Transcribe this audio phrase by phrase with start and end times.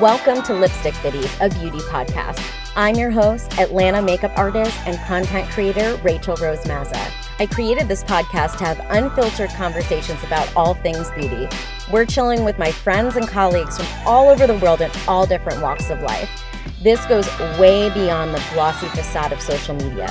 [0.00, 2.38] Welcome to Lipstick Biddies, a beauty podcast.
[2.76, 7.10] I'm your host, Atlanta makeup artist and content creator Rachel Rose Mazza.
[7.38, 11.48] I created this podcast to have unfiltered conversations about all things beauty.
[11.90, 15.62] We're chilling with my friends and colleagues from all over the world in all different
[15.62, 16.28] walks of life.
[16.82, 17.26] This goes
[17.58, 20.08] way beyond the glossy facade of social media.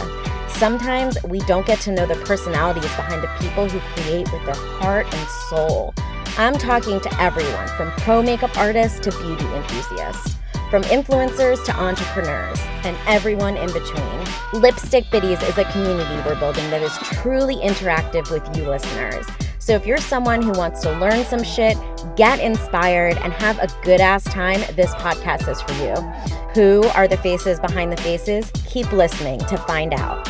[0.50, 4.56] Sometimes we don't get to know the personalities behind the people who create with their
[4.56, 5.94] heart and soul.
[6.38, 10.36] I'm talking to everyone from pro makeup artists to beauty enthusiasts,
[10.70, 14.26] from influencers to entrepreneurs, and everyone in between.
[14.52, 19.26] Lipstick Biddies is a community we're building that is truly interactive with you listeners.
[19.60, 21.78] So if you're someone who wants to learn some shit,
[22.18, 25.96] get inspired, and have a good ass time, this podcast is for you.
[26.54, 28.52] Who are the faces behind the faces?
[28.68, 30.28] Keep listening to find out.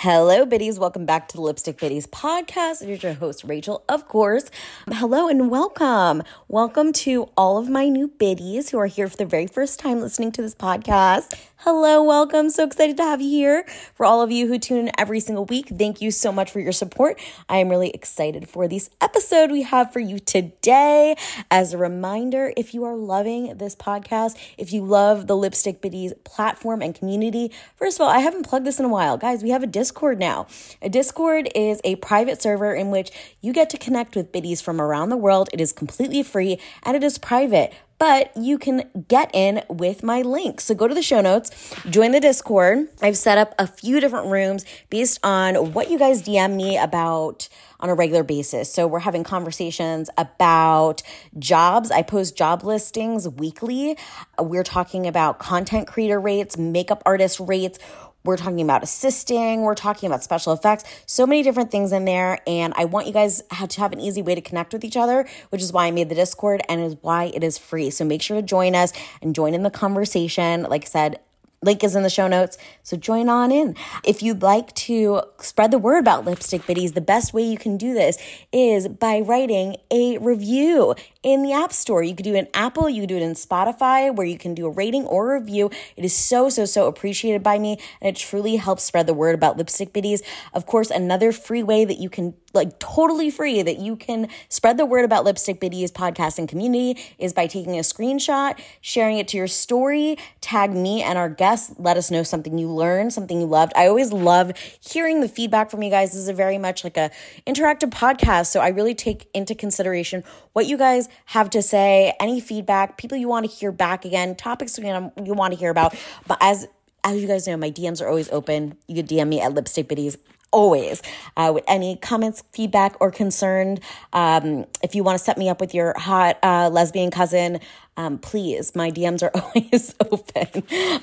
[0.00, 0.78] Hello, biddies.
[0.78, 2.84] Welcome back to the Lipstick Biddies podcast.
[2.84, 4.50] Here's your host, Rachel, of course.
[4.90, 6.22] Hello and welcome.
[6.48, 10.02] Welcome to all of my new biddies who are here for the very first time
[10.02, 11.32] listening to this podcast.
[11.68, 12.48] Hello, welcome.
[12.50, 13.66] So excited to have you here.
[13.96, 16.60] For all of you who tune in every single week, thank you so much for
[16.60, 17.18] your support.
[17.48, 21.16] I am really excited for this episode we have for you today.
[21.50, 26.12] As a reminder, if you are loving this podcast, if you love the Lipstick Biddies
[26.22, 29.16] platform and community, first of all, I haven't plugged this in a while.
[29.16, 30.46] Guys, we have a Discord now.
[30.80, 34.80] A Discord is a private server in which you get to connect with biddies from
[34.80, 35.48] around the world.
[35.52, 40.22] It is completely free and it is private but you can get in with my
[40.22, 40.60] link.
[40.60, 41.50] So go to the show notes,
[41.88, 42.88] join the Discord.
[43.00, 47.48] I've set up a few different rooms based on what you guys DM me about
[47.80, 48.72] on a regular basis.
[48.72, 51.02] So we're having conversations about
[51.38, 51.90] jobs.
[51.90, 53.98] I post job listings weekly.
[54.38, 57.78] We're talking about content creator rates, makeup artist rates.
[58.26, 59.62] We're talking about assisting.
[59.62, 60.84] We're talking about special effects.
[61.06, 62.40] So many different things in there.
[62.46, 65.26] And I want you guys to have an easy way to connect with each other,
[65.50, 67.90] which is why I made the Discord and is why it is free.
[67.90, 68.92] So make sure to join us
[69.22, 70.64] and join in the conversation.
[70.64, 71.20] Like I said,
[71.62, 73.76] Link is in the show notes, so join on in.
[74.04, 77.76] If you'd like to spread the word about Lipstick Biddies, the best way you can
[77.76, 78.18] do this
[78.52, 82.02] is by writing a review in the App Store.
[82.02, 84.54] You could do it in Apple, you could do it in Spotify, where you can
[84.54, 85.70] do a rating or a review.
[85.96, 89.34] It is so, so, so appreciated by me, and it truly helps spread the word
[89.34, 90.22] about Lipstick Biddies.
[90.52, 94.78] Of course, another free way that you can like totally free that you can spread
[94.78, 99.28] the word about Lipstick Biddies podcast and community is by taking a screenshot, sharing it
[99.28, 103.40] to your story, tag me and our guests, let us know something you learned, something
[103.40, 103.72] you loved.
[103.74, 106.12] I always love hearing the feedback from you guys.
[106.12, 107.10] This is a very much like a
[107.46, 110.22] interactive podcast, so I really take into consideration
[110.52, 114.34] what you guys have to say, any feedback, people you want to hear back again,
[114.34, 115.94] topics you want to hear about.
[116.26, 116.68] But as
[117.04, 118.76] as you guys know, my DMs are always open.
[118.88, 120.18] You can DM me at Lipstick Biddies
[120.52, 121.02] always
[121.36, 123.80] uh, with any comments feedback or concerned
[124.12, 127.60] um, if you want to set me up with your hot uh, lesbian cousin
[127.96, 130.62] um, please my dms are always open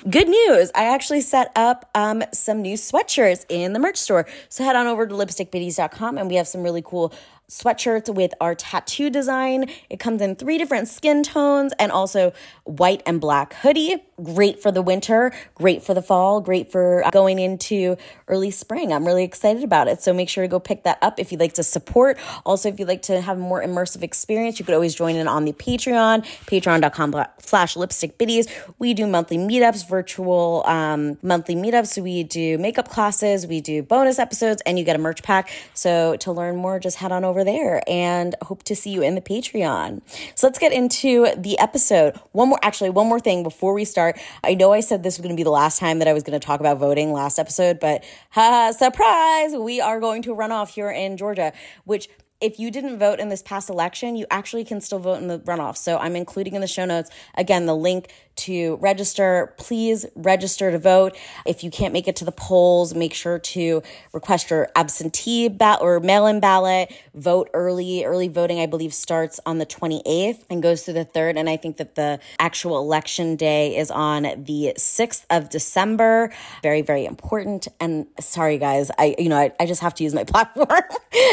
[0.10, 4.64] good news i actually set up um, some new sweatshirts in the merch store so
[4.64, 7.14] head on over to lipstickbiddies.com and we have some really cool
[7.50, 9.70] sweatshirts with our tattoo design.
[9.90, 12.34] It comes in three different skin tones and also
[12.64, 14.04] white and black hoodie.
[14.24, 17.98] Great for the winter, great for the fall, great for going into
[18.28, 18.94] early spring.
[18.94, 20.02] I'm really excited about it.
[20.02, 22.18] So make sure to go pick that up if you'd like to support.
[22.46, 25.28] Also, if you'd like to have a more immersive experience, you could always join in
[25.28, 28.48] on the Patreon, patreon.com slash lipstick biddies.
[28.80, 32.02] We do monthly meetups, virtual um, monthly meetups.
[32.02, 35.52] We do makeup classes, we do bonus episodes, and you get a merch pack.
[35.74, 39.16] So to learn more, just head on over there and hope to see you in
[39.16, 40.02] the Patreon.
[40.36, 42.16] So let's get into the episode.
[42.32, 44.13] One more, actually, one more thing before we start.
[44.44, 46.24] I know I said this was going to be the last time that I was
[46.24, 50.52] going to talk about voting last episode, but ha, surprise, we are going to run
[50.52, 51.54] off here in Georgia,
[51.86, 52.10] which
[52.44, 55.40] if you didn't vote in this past election, you actually can still vote in the
[55.40, 55.78] runoff.
[55.78, 59.54] So I'm including in the show notes, again, the link to register.
[59.58, 61.16] Please register to vote.
[61.46, 63.82] If you can't make it to the polls, make sure to
[64.12, 66.94] request your absentee ballot or mail in ballot.
[67.14, 68.04] Vote early.
[68.04, 71.38] Early voting, I believe, starts on the 28th and goes through the 3rd.
[71.38, 76.34] And I think that the actual election day is on the 6th of December.
[76.62, 77.68] Very, very important.
[77.80, 80.82] And sorry, guys, I, you know, I, I just have to use my platform.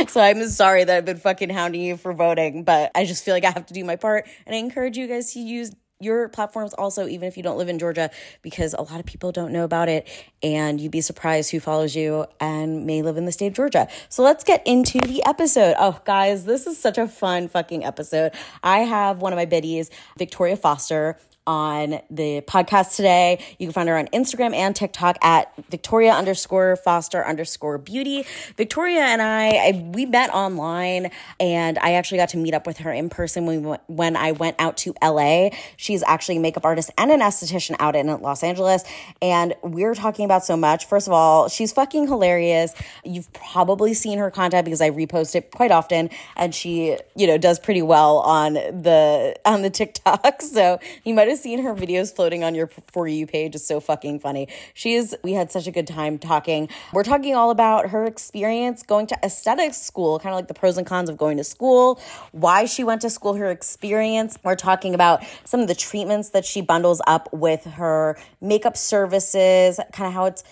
[0.07, 3.33] so I'm sorry that I've been fucking hounding you for voting, but I just feel
[3.33, 4.29] like I have to do my part.
[4.45, 7.71] And I encourage you guys to use your platforms also, even if you don't live
[7.71, 8.11] in Georgia,
[8.43, 10.07] because a lot of people don't know about it
[10.43, 13.89] and you'd be surprised who follows you and may live in the state of Georgia.
[14.11, 15.75] So let's get into the episode.
[15.79, 18.33] Oh, guys, this is such a fun fucking episode.
[18.63, 21.17] I have one of my biddies, Victoria Foster
[21.51, 23.45] on the podcast today.
[23.59, 28.25] You can find her on Instagram and TikTok at Victoria underscore Foster underscore Beauty.
[28.57, 31.11] Victoria and I, I we met online,
[31.41, 34.31] and I actually got to meet up with her in person when, we, when I
[34.31, 35.51] went out to LA.
[35.77, 38.85] She's actually a makeup artist and an esthetician out in Los Angeles,
[39.21, 40.87] and we're talking about so much.
[40.87, 42.75] First of all, she's fucking hilarious.
[43.05, 47.39] You've probably seen her content because I repost it quite often, and she, you know,
[47.39, 50.43] does pretty well on the on the TikTok.
[50.51, 53.55] So you might have seen her videos floating on your for you page.
[53.55, 54.49] It's so fucking funny.
[54.75, 55.17] She is.
[55.23, 56.69] We had such a good time talking.
[56.93, 60.79] We're talking all about her experience going to aesthetics school, kind of like the pros
[60.79, 62.01] and cons of going to school,
[62.33, 64.39] why she went to school, her experience.
[64.45, 69.81] We're talking about some of the treatments that she bundles up with her makeup services,
[69.93, 70.45] kind of how it's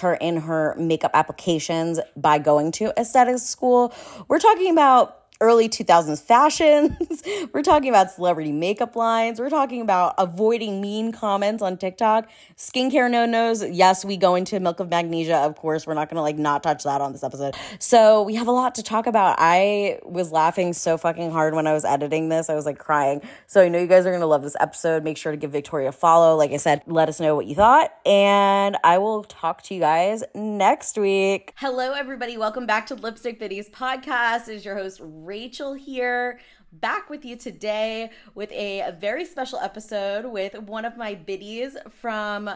[0.00, 3.92] her in her makeup applications by going to aesthetics school.
[4.28, 7.22] We're talking about early 2000s fashions.
[7.52, 9.40] We're talking about celebrity makeup lines.
[9.40, 13.68] We're talking about avoiding mean comments on TikTok, skincare no nos.
[13.68, 15.38] Yes, we go into milk of magnesia.
[15.38, 17.56] Of course, we're not going to like not touch that on this episode.
[17.80, 19.34] So we have a lot to talk about.
[19.38, 22.48] I was laughing so fucking hard when I was editing this.
[22.48, 23.20] I was like crying.
[23.48, 25.02] So I know you guys are going to love this episode.
[25.02, 26.36] Make sure to give Victoria a follow.
[26.36, 27.92] Like I said, let us know what you thought.
[28.06, 31.52] And I will talk to you guys next week.
[31.56, 32.38] Hello, everybody.
[32.38, 34.48] Welcome back to Lipstick Biddies podcast.
[34.48, 35.00] Is your host,
[35.32, 36.40] here,
[36.72, 42.50] back with you today with a, very special episode with one of my biddies from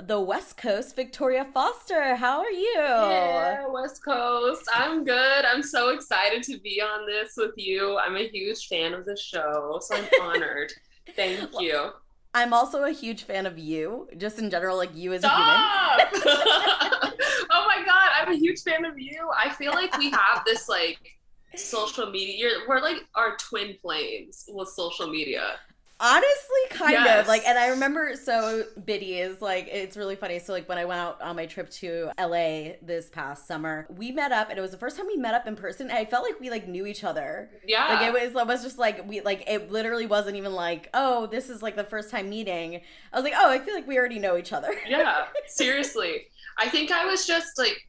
[0.00, 2.14] the West Coast, Victoria Foster.
[2.14, 2.74] How are you?
[2.76, 4.68] Yeah, West Coast.
[4.72, 5.44] I'm good.
[5.44, 7.98] I'm so excited to be on this with you.
[7.98, 10.72] I'm a huge fan of the show, so I'm honored.
[11.16, 11.90] Thank you.
[12.34, 15.44] I'm also a huge fan of you, just in general, like you as a human.
[17.50, 19.28] oh my god, I'm a huge fan of you.
[19.36, 21.18] I feel like we have this like
[21.56, 22.36] social media.
[22.36, 25.58] You're, we're like our twin flames with social media.
[26.04, 27.20] Honestly, kind yes.
[27.20, 30.40] of like, and I remember so Biddy is like it's really funny.
[30.40, 34.10] So like when I went out on my trip to LA this past summer, we
[34.10, 35.90] met up, and it was the first time we met up in person.
[35.90, 37.50] And I felt like we like knew each other.
[37.64, 40.88] Yeah, like it was it was just like we like it literally wasn't even like
[40.92, 42.80] oh this is like the first time meeting.
[43.12, 44.74] I was like oh I feel like we already know each other.
[44.88, 46.26] yeah, seriously.
[46.58, 47.88] I think I was just like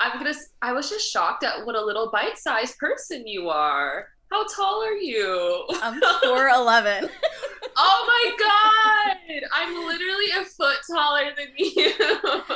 [0.00, 0.34] I'm gonna.
[0.62, 4.08] I was just shocked at what a little bite-sized person you are.
[4.30, 5.64] How tall are you?
[5.80, 7.08] I'm four eleven.
[7.76, 9.42] oh my god!
[9.52, 11.92] I'm literally a foot taller than you.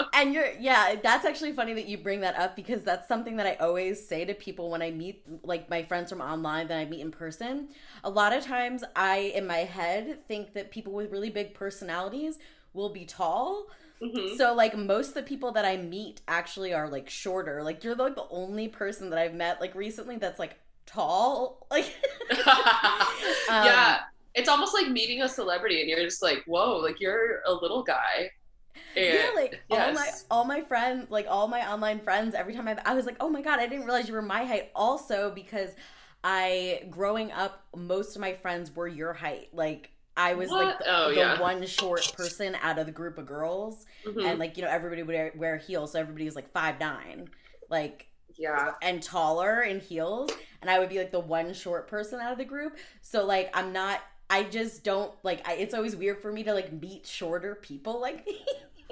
[0.15, 0.97] and you're yeah.
[1.01, 4.25] That's actually funny that you bring that up because that's something that I always say
[4.25, 7.69] to people when I meet like my friends from online that I meet in person.
[8.03, 12.39] A lot of times, I in my head think that people with really big personalities
[12.73, 13.67] will be tall
[14.03, 14.37] Mm-hmm.
[14.37, 17.63] So like most of the people that I meet actually are like shorter.
[17.63, 20.57] Like you're like the only person that I've met like recently that's like
[20.87, 21.67] tall.
[21.71, 21.85] Like
[22.31, 24.01] um, Yeah.
[24.35, 27.83] It's almost like meeting a celebrity and you're just like, whoa, like you're a little
[27.83, 28.31] guy.
[28.97, 29.89] And, yeah, like yes.
[29.89, 33.07] all my all my friends, like all my online friends, every time I I was
[33.07, 34.71] like, oh my god, I didn't realize you were my height.
[34.75, 35.71] Also because
[36.23, 39.49] I growing up, most of my friends were your height.
[39.53, 40.65] Like I was what?
[40.65, 41.41] like the, oh, the yeah.
[41.41, 44.19] one short person out of the group of girls, mm-hmm.
[44.19, 47.29] and like you know everybody would wear, wear heels, so everybody was like five nine,
[47.71, 52.19] like yeah, and taller in heels, and I would be like the one short person
[52.19, 52.79] out of the group.
[53.01, 55.47] So like I'm not, I just don't like.
[55.49, 58.45] I, it's always weird for me to like meet shorter people like me.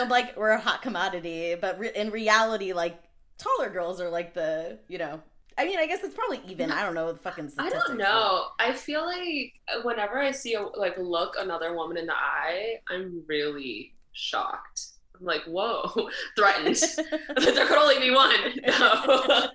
[0.00, 3.00] I'm like we're a hot commodity, but re- in reality, like
[3.38, 5.22] taller girls are like the you know
[5.58, 6.70] I mean, I guess it's probably even.
[6.70, 7.52] I don't know the fucking.
[7.58, 8.46] I don't know.
[8.58, 9.52] I feel like
[9.84, 14.86] whenever I see a like look another woman in the eye, I'm really shocked.
[15.18, 16.76] I'm like, whoa, threatened.
[17.36, 18.60] there could only be one.
[18.66, 19.48] No.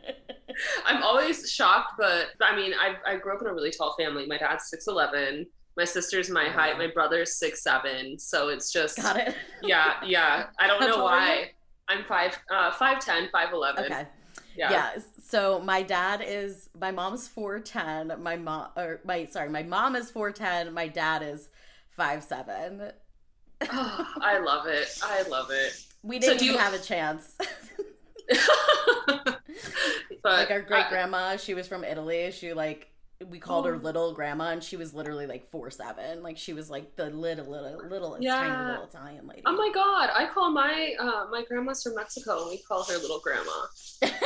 [0.86, 4.26] I'm always shocked, but I mean, I I grew up in a really tall family.
[4.26, 5.46] My dad's six eleven.
[5.76, 6.78] My sister's my oh, height.
[6.78, 8.18] My brother's six seven.
[8.18, 9.36] So it's just got it.
[9.62, 10.48] Yeah, yeah.
[10.60, 11.52] I don't How know why.
[11.88, 13.86] I'm five, uh, five ten, five eleven.
[13.86, 14.08] Okay.
[14.56, 14.72] Yeah.
[14.72, 15.02] yeah.
[15.28, 18.14] So my dad is my mom's four ten.
[18.22, 20.74] My mom or my sorry, my mom is four ten.
[20.74, 21.50] My dad is
[21.90, 22.94] five seven.
[23.62, 24.88] oh, I love it.
[25.04, 25.86] I love it.
[26.02, 26.62] We didn't so even you...
[26.62, 27.36] have a chance.
[29.28, 29.42] but,
[30.24, 32.32] like our great grandma, she was from Italy.
[32.32, 32.90] She like
[33.30, 33.72] we called oh.
[33.72, 36.22] her little grandma and she was literally like four seven.
[36.22, 38.36] Like she was like the little little little yeah.
[38.36, 39.42] tiny little italian lady.
[39.46, 42.98] Oh my god i call my uh my grandma's from mexico and we call her
[42.98, 43.52] little grandma.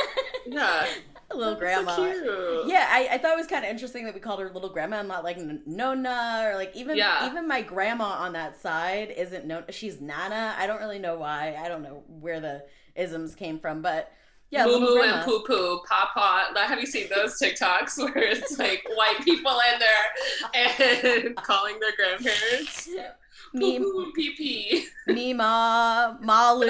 [0.44, 0.86] Yeah.
[1.32, 1.96] Little grandma.
[1.96, 4.68] so yeah I, I thought it was kind of interesting that we called her little
[4.68, 7.26] grandma and not like nona or like even yeah.
[7.26, 10.54] even my grandma on that side isn't known she's nana.
[10.58, 11.56] I don't really know why.
[11.58, 14.12] I don't know where the isms came from but
[14.52, 16.48] Yeah, Moo Moo and Poo Poo, Papa.
[16.54, 21.92] Have you seen those TikToks where it's like white people in there and calling their
[21.96, 22.86] grandparents?
[23.54, 23.78] Me,
[24.14, 24.86] Pee Pee.
[25.06, 26.66] Mima, Malu,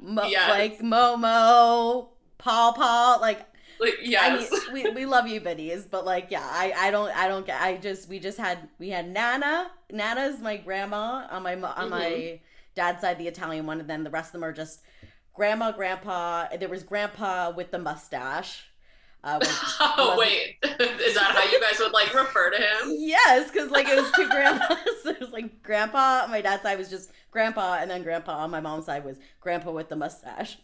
[0.00, 0.50] Mo- Yes.
[0.50, 2.08] like Momo,
[2.38, 3.46] Paw Paw, like
[3.80, 4.50] Like, yes.
[4.68, 7.46] I mean, we, we love you biddies, but like, yeah, I, I don't, I don't
[7.46, 9.70] get, I just, we just had, we had Nana.
[9.90, 12.40] Nana's my grandma on my, on my Mhm.
[12.74, 13.80] dad's side, the Italian one.
[13.80, 14.80] And then the rest of them are just
[15.34, 16.48] grandma, grandpa.
[16.58, 18.68] There was grandpa with the mustache.
[19.24, 20.56] Uh, was- oh, wait.
[20.62, 22.94] Is that how you guys would like refer to him?
[22.98, 24.78] yes, because like it was two grandpas.
[25.04, 28.50] it was like grandpa on my dad's side was just grandpa, and then grandpa on
[28.50, 30.58] my mom's side was grandpa with the mustache.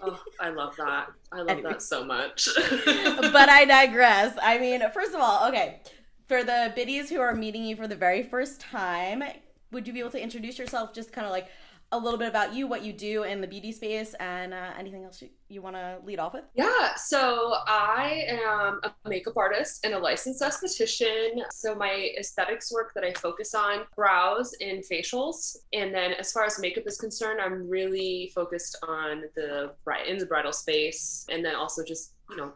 [0.00, 1.06] Oh, I love that.
[1.30, 2.48] I love that so much.
[2.56, 4.36] but I digress.
[4.42, 5.80] I mean, first of all, okay,
[6.26, 9.22] for the biddies who are meeting you for the very first time,
[9.70, 11.46] would you be able to introduce yourself, just kind of like
[11.92, 15.04] a little bit about you, what you do in the beauty space, and uh, anything
[15.04, 16.44] else you, you want to lead off with?
[16.54, 21.42] Yeah, so I am a makeup artist and a licensed esthetician.
[21.52, 26.44] So my aesthetics work that I focus on brows and facials, and then as far
[26.44, 29.72] as makeup is concerned, I'm really focused on the
[30.08, 32.52] in the bridal space, and then also just you know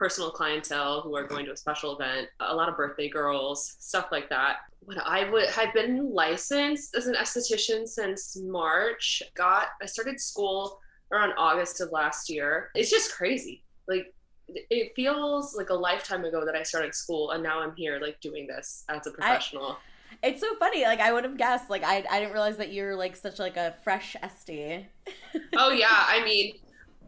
[0.00, 4.06] personal clientele who are going to a special event, a lot of birthday girls, stuff
[4.10, 4.56] like that.
[4.80, 9.22] What I would have been licensed as an esthetician since March.
[9.36, 10.80] Got I started school
[11.12, 12.70] around August of last year.
[12.74, 13.62] It's just crazy.
[13.86, 14.14] Like
[14.48, 18.18] it feels like a lifetime ago that I started school and now I'm here like
[18.22, 19.76] doing this as a professional.
[20.22, 20.84] It's so funny.
[20.84, 21.68] Like I would have guessed.
[21.68, 24.88] Like I, I didn't realize that you're like such like a fresh esty.
[25.56, 26.54] oh yeah, I mean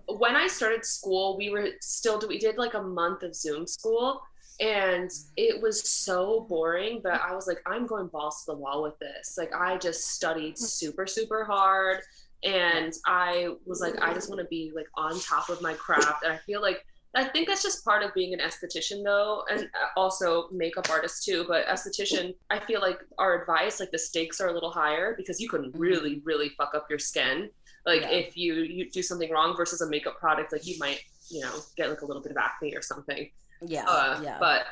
[0.07, 4.23] when I started school, we were still we did like a month of Zoom school
[4.61, 8.83] and it was so boring, but I was like I'm going balls to the wall
[8.83, 9.37] with this.
[9.39, 12.01] Like I just studied super super hard
[12.45, 16.25] and I was like I just want to be like on top of my craft
[16.25, 19.65] and I feel like I think that's just part of being an esthetician, though, and
[19.65, 21.45] uh, also makeup artist too.
[21.47, 25.39] But esthetician, I feel like our advice, like the stakes are a little higher because
[25.39, 27.51] you can really, really fuck up your skin.
[27.87, 28.11] Like Yeah.
[28.11, 31.53] if you you do something wrong versus a makeup product, like you might, you know,
[31.77, 33.31] get like a little bit of acne or something.
[33.61, 34.37] Yeah, Uh, yeah.
[34.39, 34.67] But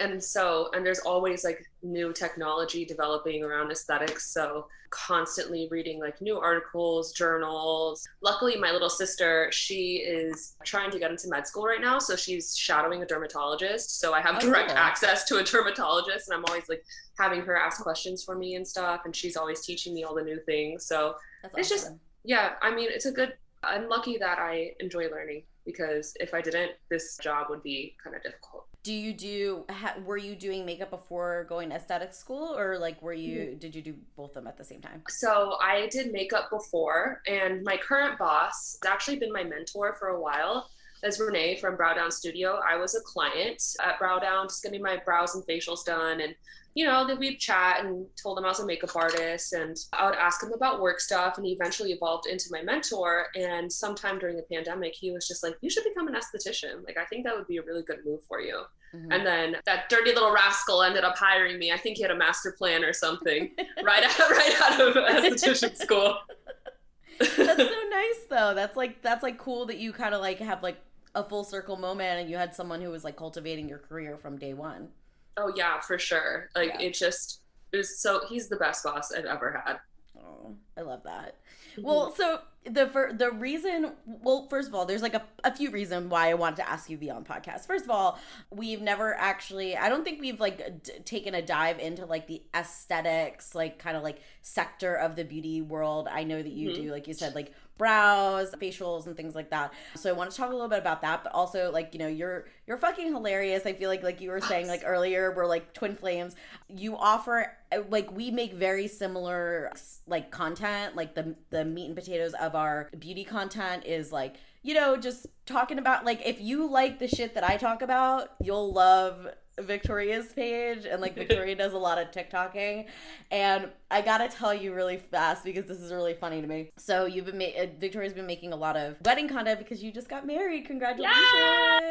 [0.00, 4.32] and so and there's always like new technology developing around aesthetics.
[4.32, 8.02] So constantly reading like new articles, journals.
[8.22, 12.16] Luckily, my little sister, she is trying to get into med school right now, so
[12.16, 14.00] she's shadowing a dermatologist.
[14.00, 16.84] So I have Oh, direct access to a dermatologist, and I'm always like
[17.18, 19.02] having her ask questions for me and stuff.
[19.04, 20.86] And she's always teaching me all the new things.
[20.86, 22.00] So That's it's just awesome.
[22.24, 23.34] Yeah, I mean, it's a good.
[23.62, 28.14] I'm lucky that I enjoy learning because if I didn't, this job would be kind
[28.14, 28.66] of difficult.
[28.82, 29.64] Do you do?
[29.70, 33.40] Ha, were you doing makeup before going to aesthetic school, or like were you?
[33.40, 33.58] Mm-hmm.
[33.58, 35.02] Did you do both of them at the same time?
[35.08, 40.08] So I did makeup before, and my current boss has actually been my mentor for
[40.08, 40.68] a while.
[41.04, 44.82] As Renee from Brow Down Studio, I was a client at Brow Down, just getting
[44.82, 46.34] my brows and facials done, and
[46.74, 50.06] you know, then we'd chat and told him I was a makeup artist, and I
[50.06, 53.26] would ask him about work stuff, and he eventually evolved into my mentor.
[53.36, 56.84] And sometime during the pandemic, he was just like, "You should become an esthetician.
[56.84, 59.14] Like, I think that would be a really good move for you." Mhm.
[59.14, 61.70] And then that dirty little rascal ended up hiring me.
[61.70, 65.76] I think he had a master plan or something right out, right out of esthetician
[65.76, 66.18] school.
[67.18, 67.44] That's so
[67.90, 68.54] nice though.
[68.54, 70.80] That's like that's like cool that you kind of like have like
[71.14, 74.38] a full circle moment and you had someone who was like cultivating your career from
[74.38, 74.88] day one.
[75.36, 76.48] oh yeah, for sure.
[76.54, 76.86] Like Yeah.
[76.88, 77.40] it just
[77.72, 79.78] it was so he's the best boss I've ever had.
[80.18, 81.36] Oh, I love that.
[81.76, 85.70] Well, so the for the reason, well, first of all, there's like a, a few
[85.72, 87.66] reasons why I wanted to ask you to be on podcast.
[87.66, 88.18] First of all,
[88.50, 92.42] we've never actually, I don't think we've like d- taken a dive into like the
[92.54, 96.06] aesthetics, like kind of like sector of the beauty world.
[96.10, 96.74] I know that you Mhm.
[96.76, 99.72] do, like you said, like brows, facials, and things like that.
[99.96, 102.08] So I want to talk a little bit about that, but also like you know,
[102.08, 103.66] you're you're fucking hilarious.
[103.66, 106.34] I feel like like you were saying like earlier, we're like twin flames.
[106.68, 107.56] You offer
[107.88, 109.72] like we make very similar
[110.06, 110.96] like content.
[110.96, 115.26] Like the the meat and potatoes of our beauty content is like you know just
[115.46, 119.28] talking about like if you like the shit that I talk about, you'll love
[119.58, 122.86] Victoria's page and like Victoria does a lot of TikToking
[123.30, 126.70] and I gotta tell you really fast because this is really funny to me.
[126.76, 129.92] So you've been ma- uh, Victoria's been making a lot of wedding content because you
[129.92, 130.66] just got married.
[130.66, 131.16] Congratulations!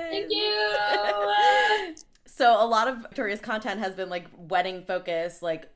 [0.09, 1.95] Thank you.
[2.35, 5.69] So a lot of Victoria's content has been like wedding focused, like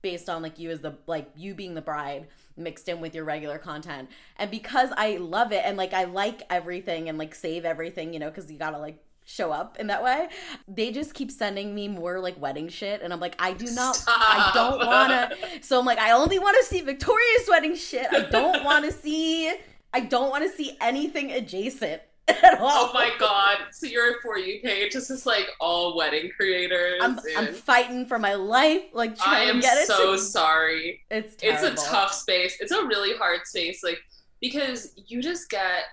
[0.00, 3.24] based on like you as the like you being the bride mixed in with your
[3.24, 4.08] regular content.
[4.36, 8.20] And because I love it and like I like everything and like save everything, you
[8.20, 10.28] know, because you gotta like show up in that way.
[10.68, 14.02] They just keep sending me more like wedding shit and I'm like, I do not
[14.06, 15.30] I don't wanna
[15.62, 18.06] so I'm like, I only wanna see Victoria's wedding shit.
[18.12, 19.52] I don't wanna see
[19.94, 22.90] I don't want to see anything adjacent at all.
[22.90, 23.58] Oh my god!
[23.70, 27.00] So your for you page is just like all wedding creators.
[27.00, 29.86] I'm, I'm fighting for my life, like I am to get it.
[29.86, 31.02] so to, sorry.
[31.10, 32.56] it's It's a tough space.
[32.60, 33.98] It's a really hard space, like
[34.40, 35.84] because you just get.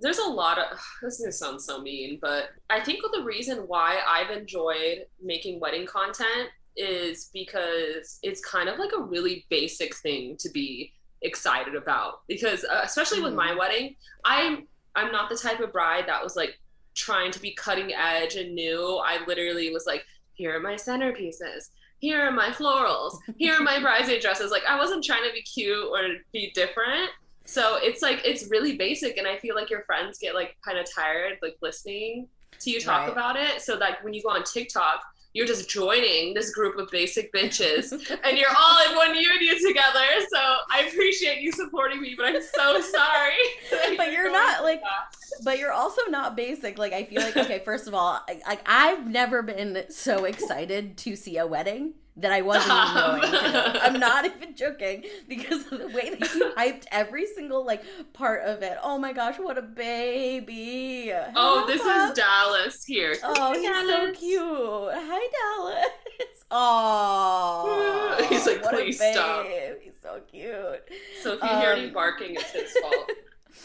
[0.00, 0.78] There's a lot of.
[1.02, 5.60] This is gonna sound so mean, but I think the reason why I've enjoyed making
[5.60, 10.92] wedding content is because it's kind of like a really basic thing to be
[11.22, 12.20] excited about.
[12.28, 13.36] Because uh, especially with Mhm.
[13.36, 16.58] my wedding, I'm I'm not the type of bride that was like
[16.94, 18.96] trying to be cutting edge and new.
[19.04, 20.04] I literally was like,
[20.34, 21.70] here are my centerpieces.
[22.00, 23.16] Here are my florals.
[23.36, 24.50] Here are my bridesmaid dresses.
[24.50, 26.00] Like I wasn't trying to be cute or
[26.32, 27.10] be different.
[27.46, 30.78] So it's like it's really basic and I feel like your friends get like kind
[30.78, 32.28] of tired like listening
[32.60, 33.12] to you talk Right.
[33.12, 33.60] about it.
[33.62, 37.92] So like when you go on TikTok, you're just joining this group of basic bitches
[38.24, 40.04] and you're all in one union together.
[40.32, 40.38] So
[40.72, 43.34] I appreciate you supporting me, but I'm so sorry.
[43.96, 44.82] But you're going not, like-
[45.44, 46.78] but you're also not basic.
[46.78, 51.16] Like I feel like okay, first of all, like I've never been so excited to
[51.16, 53.20] see a wedding that I wasn't even Stop.
[53.22, 53.84] going to.
[53.84, 58.42] I'm not even joking because of the way that you hyped every single like part
[58.44, 58.76] of it.
[58.82, 61.12] Oh my gosh, what a baby!
[61.36, 63.16] Oh, this is Dallas here.
[63.22, 64.92] Oh, he's so cute.
[64.92, 66.44] Hi, Dallas.
[66.52, 69.46] Oh, He's like, "Please stop."
[69.82, 70.82] He's so cute.
[71.22, 73.10] So if you hear Um, any barking, it's his fault.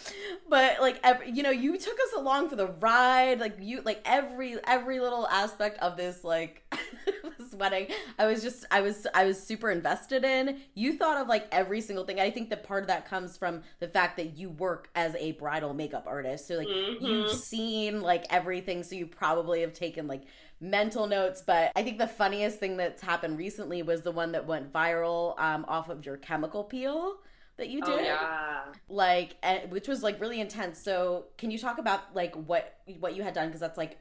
[0.50, 4.02] but like every, you know you took us along for the ride like you like
[4.06, 6.64] every every little aspect of this like
[7.40, 7.88] this wedding
[8.20, 10.60] i was just i was i was super invested in.
[10.74, 13.62] You thought of like every single thing i think that part of that comes from
[13.80, 16.48] the fact that you work as a bridal makeup artist.
[16.48, 17.30] So like you've Mhm.
[17.30, 20.24] seen like everything so you probably have taken like
[20.62, 24.46] mental notes but i think the funniest thing that's happened recently was the one that
[24.48, 27.18] went viral um, off of your chemical peel
[27.58, 28.62] that you did Oh yeah.
[28.90, 33.16] like and, which was like really intense so can you talk about like what what
[33.16, 33.98] you had done because that's like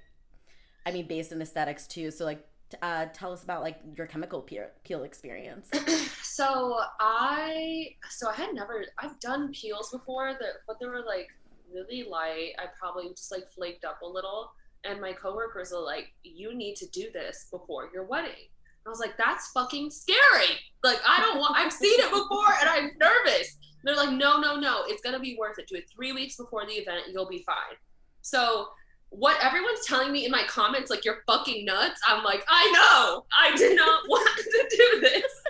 [0.86, 4.06] i mean based in aesthetics too so like t- uh tell us about like your
[4.06, 5.68] chemical peel, peel experience
[6.22, 11.28] so I so I had never I've done peels before that but they were like
[11.74, 12.52] really light.
[12.58, 14.52] I probably just like flaked up a little.
[14.84, 18.48] And my coworkers are like, you need to do this before your wedding.
[18.86, 20.58] I was like, that's fucking scary.
[20.82, 23.56] Like I don't want I've seen it before and I'm nervous.
[23.82, 25.68] They're like, no, no, no, it's gonna be worth it.
[25.68, 27.76] Do it three weeks before the event, you'll be fine.
[28.22, 28.68] So
[29.10, 32.00] what everyone's telling me in my comments, like you're fucking nuts.
[32.06, 33.24] I'm like, I know.
[33.38, 35.42] I did not want to do this.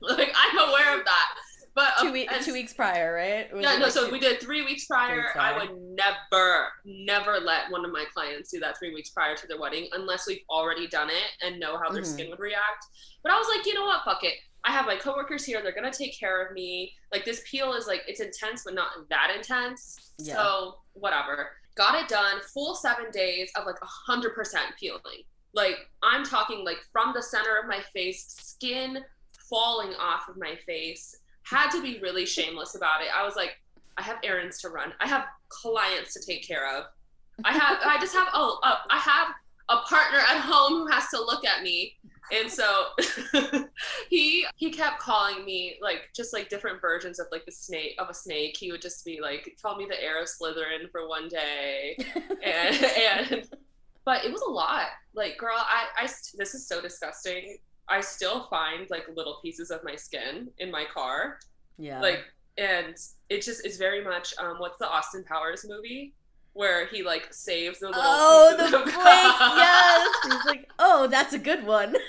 [0.00, 1.33] like I'm aware of that.
[1.74, 3.84] But two, um, we- two weeks prior right Was yeah, no.
[3.84, 5.26] like, So we did three weeks prior.
[5.36, 9.46] I would never, never let one of my clients do that three weeks prior to
[9.48, 12.12] their wedding unless we've already done it and know how their Mhm.
[12.12, 12.86] skin would react.
[13.24, 14.04] But I was like, you know what?
[14.04, 14.34] Fuck it.
[14.62, 15.60] I have my coworkers here.
[15.62, 16.94] They're gonna take care of me.
[17.12, 20.12] Like this peel is like it's intense, but not that intense.
[20.18, 20.34] Yeah.
[20.36, 21.50] So whatever.
[21.74, 22.40] Got it done.
[22.54, 25.24] Full seven days of like a hundred percent peeling.
[25.54, 29.04] Like I'm talking like from the center of my face, skin
[29.50, 31.14] falling off of my face.
[31.44, 33.08] Had to be really shameless about it.
[33.14, 33.60] I was like,
[33.96, 34.92] I have errands to run.
[35.00, 36.84] I have clients to take care of.
[37.44, 37.78] I have.
[37.84, 38.28] I just have.
[38.32, 39.28] Oh, uh, I have
[39.68, 41.96] a partner at home who has to look at me,
[42.32, 42.86] and so
[44.10, 48.08] he he kept calling me like just like different versions of like the snake of
[48.08, 48.56] a snake.
[48.56, 51.96] He would just be like, call me the heir of Slytherin for one day,
[52.42, 53.48] and and
[54.04, 54.88] but it was a lot.
[55.14, 57.58] Like, girl, I I this is so disgusting.
[57.88, 61.38] I still find like little pieces of my skin in my car,
[61.78, 62.00] yeah.
[62.00, 62.20] Like,
[62.56, 62.94] and
[63.28, 66.14] it just is very much um, what's the Austin Powers movie?
[66.52, 68.94] Where he like saves the little oh the flakes
[69.56, 70.08] yes.
[70.24, 71.96] He's like oh that's a good one.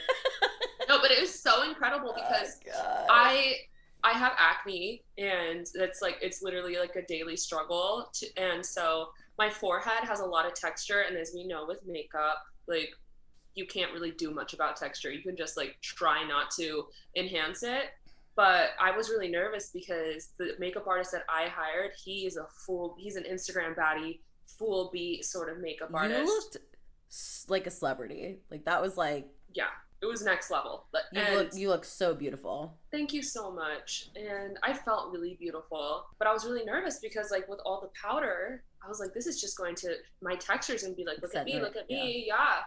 [0.88, 3.55] No, but it was so incredible because Oh, I
[4.03, 9.07] I have acne and it's like it's literally like a daily struggle to, and so
[9.39, 12.91] my forehead has a lot of texture and as we know with makeup like
[13.56, 15.12] you can't really do much about texture.
[15.12, 17.86] You can just like try not to enhance it.
[18.36, 22.46] But I was really nervous because the makeup artist that I hired he is a
[22.65, 26.20] full he's an Instagram baddie full beat sort of makeup artist.
[26.20, 26.58] you looked
[27.48, 28.39] like a celebrity.
[28.52, 29.68] Like that was like yeah
[30.02, 30.86] it was next level.
[30.91, 32.78] But you look you look so beautiful.
[32.91, 34.10] Thank you so much.
[34.15, 37.89] And I felt really beautiful, but I was really nervous because, like, with all the
[38.00, 41.36] powder, I was like, this is just going to, my texture's gonna be like, look
[41.36, 42.62] at me, look at me, yeah.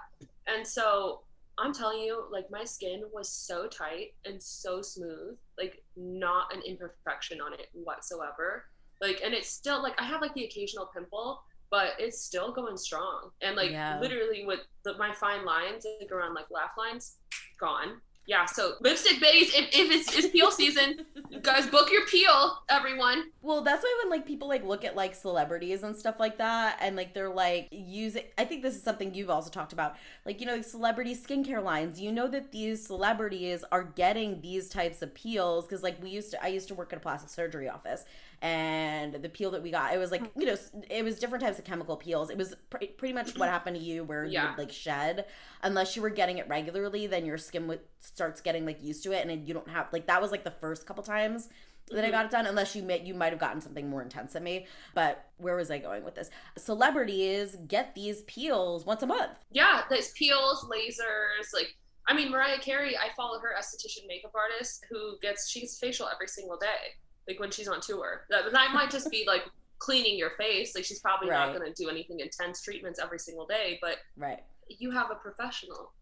[0.46, 1.22] And so
[1.58, 6.62] I'm telling you, like, my skin was so tight and so smooth, like, not an
[6.62, 8.64] imperfection on it whatsoever.
[9.00, 12.76] Like, and it's still, like, I have, like, the occasional pimple, but it's still going
[12.76, 13.30] strong.
[13.42, 14.00] And, like, Yeah.
[14.00, 17.18] literally with the, my fine lines, like, around, like, laugh lines,
[17.60, 21.06] gone yeah, so lipstick biddies, if, if it's, it's peel season,
[21.42, 23.30] guys, book your peel, everyone.
[23.40, 26.76] Well, that's why when like people like look at like celebrities and stuff like that,
[26.82, 28.24] and like they're like using.
[28.36, 32.02] I think this is something you've also talked about, like you know, celebrity skincare lines.
[32.02, 36.32] You know that these celebrities are getting these types of peels because like we used
[36.32, 36.44] to.
[36.44, 38.04] I used to work at a plastic surgery office,
[38.42, 40.56] and the peel that we got, it was like you know,
[40.90, 42.30] it was different types of chemical peels.
[42.30, 44.42] It was pr- pretty much what happened to you, where Yeah.
[44.44, 45.26] you would like shed.
[45.62, 49.12] Unless you were getting it regularly, then your skin would starts getting like used to
[49.12, 51.48] it, and you don't have like that was like the first couple times
[51.90, 52.12] that I Mhm.
[52.12, 52.46] got it done.
[52.46, 54.66] Unless you may, you might have gotten something more intense than me.
[54.94, 56.28] But where was I going with this?
[56.58, 59.32] Celebrities get these peels once a month.
[59.50, 61.74] Yeah, there's peels, lasers, like
[62.06, 66.08] I mean Mariah Carey, I follow her esthetician makeup artist who gets she gets facial
[66.08, 66.94] every single day.
[67.28, 68.22] Like when she's on tour.
[68.30, 69.42] That, that might just be like
[69.78, 70.74] cleaning your face.
[70.74, 71.46] Like she's probably Right.
[71.52, 74.42] not gonna do anything intense treatments every single day, but Right.
[74.68, 75.92] you have a professional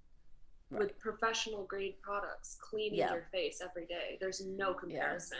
[0.70, 0.80] Right.
[0.82, 3.12] with professional grade products cleaning Yeah.
[3.12, 4.16] your face every day.
[4.20, 5.38] There's no comparison.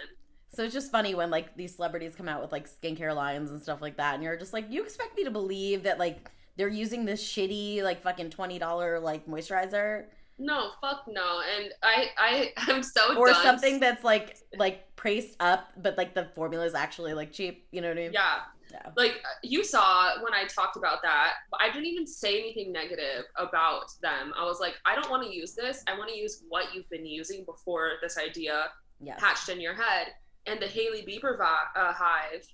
[0.48, 3.60] So it's just funny when like these celebrities come out with like skincare lines and
[3.62, 6.68] stuff like that, and you're just like, you expect me to believe that like they're
[6.68, 10.06] using this shitty like fucking twenty dollar like moisturizer
[10.38, 11.40] No, fuck no.
[11.56, 13.42] And I I I'm so or done.
[13.42, 17.66] something that's like like priced up, but like the formula is actually like cheap.
[17.72, 18.12] You know what I mean?
[18.12, 18.36] Yeah.
[18.72, 18.90] Yeah.
[18.96, 23.84] Like you saw when I talked about that, I didn't even say anything negative about
[24.02, 24.32] them.
[24.36, 25.84] I was like, I don't want to use this.
[25.86, 28.66] I want to use what you've been using before this idea
[29.00, 29.20] Yes.
[29.22, 30.08] hatched in your head.
[30.46, 32.44] And the Hailey Bieber vi- uh, hive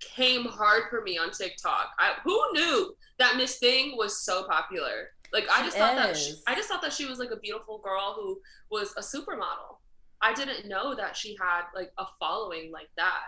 [0.00, 1.90] came hard for me on TikTok.
[1.98, 5.10] I, who knew that Miss Thing was so popular?
[5.32, 6.34] Like I She just thought that she.
[6.46, 9.78] I just thought that she was like a beautiful girl who was a supermodel.
[10.20, 13.22] I didn't know that she had like a following like that.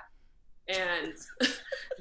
[0.69, 1.15] And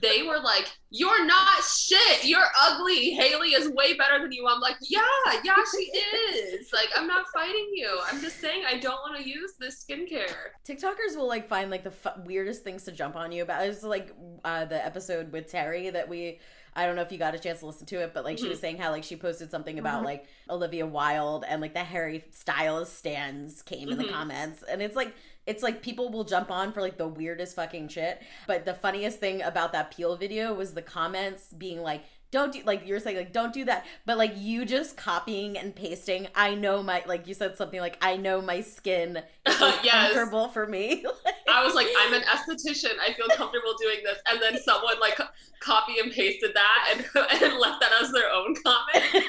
[0.01, 2.25] they were like, "You're not shit.
[2.25, 3.11] You're ugly.
[3.11, 5.01] Hailey is way better than you." I'm like, "Yeah,
[5.43, 5.83] yeah, she
[6.37, 6.71] is.
[6.71, 7.89] Like, I'm not fighting you.
[8.11, 11.83] I'm just saying I don't want to use this skincare." TikTokers will like find like
[11.83, 13.65] the fu- weirdest things to jump on you about.
[13.65, 16.39] It was like uh, the episode with Terry that we.
[16.75, 18.47] I don't know if you got a chance to listen to it, but like she
[18.47, 20.05] was saying how like she posted something about Mhm.
[20.05, 24.11] like Olivia Wilde and like the Harry Styles stands came in the Mhm.
[24.11, 25.13] comments, and it's like
[25.45, 28.21] it's like people will jump on for like the weirdest fucking shit.
[28.45, 32.03] But the funniest thing about that peel video was the comments being like.
[32.31, 35.75] Don't do like you're saying like don't do that, but like you just copying and
[35.75, 36.27] pasting.
[36.35, 40.13] I know my like you said something like I know my skin is Yes.
[40.13, 41.03] comfortable for me.
[41.51, 42.93] I was like, "I'm an esthetician.
[43.01, 45.19] I feel comfortable doing this." And then someone like
[45.59, 47.05] copy and pasted that and
[47.41, 49.25] and left that as their own comment.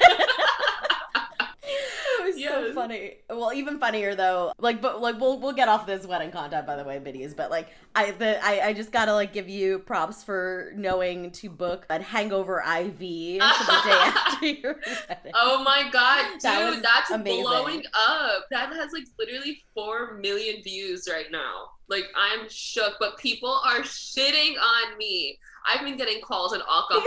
[2.33, 3.15] Was so funny.
[3.29, 4.53] Well, even funnier though.
[4.57, 7.33] Like, but like we'll we'll get off this wedding content by the way, biddies.
[7.33, 11.49] But like, I the I, I just gotta like give you props for knowing to
[11.49, 14.75] book a hangover IV for the day after your
[15.09, 15.31] wedding.
[15.35, 17.43] Oh my god, dude, That that's amazing.
[17.43, 18.45] blowing up.
[18.51, 21.69] That has like literally four million views right now.
[21.89, 25.37] Like I'm shook, but people are shitting on me.
[25.67, 27.03] I've been getting calls an alcoholic.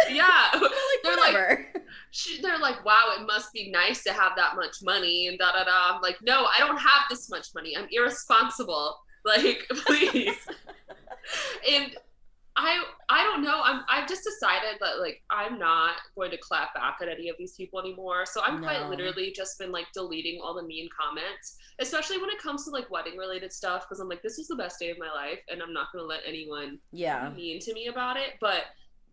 [0.10, 0.70] Yeah, like,
[1.02, 1.66] They're like- whatever.
[2.10, 5.52] She- they're like, wow, it must be nice to have that much money and da
[5.52, 5.94] da da.
[5.96, 7.76] I'm like, no, I don't have this much money.
[7.76, 8.96] I'm irresponsible.
[9.24, 10.36] Like, please.
[11.70, 11.94] and
[12.56, 13.60] I I don't know.
[13.62, 17.36] I'm I've just decided that like I'm not going to clap back at any of
[17.38, 18.24] these people anymore.
[18.24, 22.42] So I'm quite literally just been like deleting all the mean comments, especially when it
[22.42, 23.84] comes to like wedding related stuff.
[23.86, 26.06] Because I'm like, this is the best day of my life, and I'm not gonna
[26.06, 27.30] let anyone yeah.
[27.36, 28.34] mean to me about it.
[28.40, 28.64] But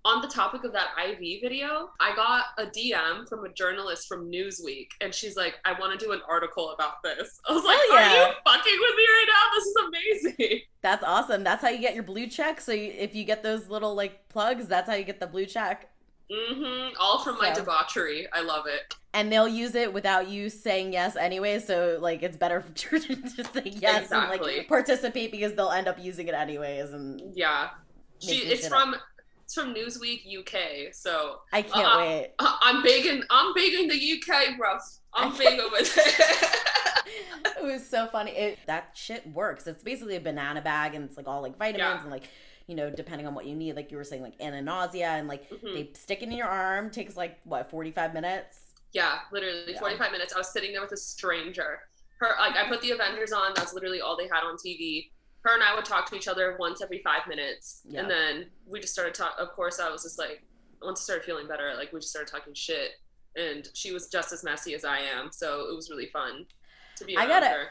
[0.06, 4.30] on the topic of that IV video, I got a DM from a journalist from
[4.30, 7.40] Newsweek, and she's like, I want to do an article about this.
[7.48, 8.24] I was like, Hell yeah.
[8.24, 9.56] Are you fucking with me right now?
[9.56, 9.76] This is
[10.38, 10.60] amazing.
[10.82, 11.44] That's awesome.
[11.44, 12.60] That's how you get your blue check.
[12.60, 15.46] So you, if you get those little like plugs, that's how you get the blue
[15.46, 15.90] check.
[16.30, 16.96] Mm-hmm.
[17.00, 18.28] All from my debauchery.
[18.34, 18.94] I love it.
[19.14, 23.54] and they'll use it without you saying yes anyway so like it's better to just
[23.54, 27.70] say yes and like participate because they'll end up using it anyways and Yeah.
[28.20, 28.96] She, it's from
[29.44, 30.94] it's from Newsweek UK.
[30.94, 31.98] So i can't Uh-uh.
[32.00, 34.78] wait I- I'm big in I'm big in the UK, bro.
[35.14, 36.06] I'm big over there.
[37.58, 41.18] it was so funny it, that shit works it's basically a banana bag and it's
[41.18, 42.02] like all like vitamins Yeah.
[42.02, 42.24] and like
[42.68, 45.50] you know depending on what you need like you were saying like nausea and like
[45.50, 45.74] Mhm.
[45.74, 49.80] they stick it in your arm takes like what 45 minutes Yeah, literally Yeah.
[49.80, 50.34] 45 minutes.
[50.34, 51.80] I was sitting there with a stranger.
[52.20, 55.10] Her like I put the Avengers on, that's literally all they had on TV.
[55.44, 57.82] Her and I would talk to each other once every 5 minutes.
[57.86, 58.02] Yeah.
[58.02, 60.44] And then we just started talking of course I was just like
[60.82, 62.92] once I started feeling better, like we just started talking shit
[63.36, 66.46] and she was just as messy as I am, so it was really fun
[66.98, 67.68] to be I gotta- her.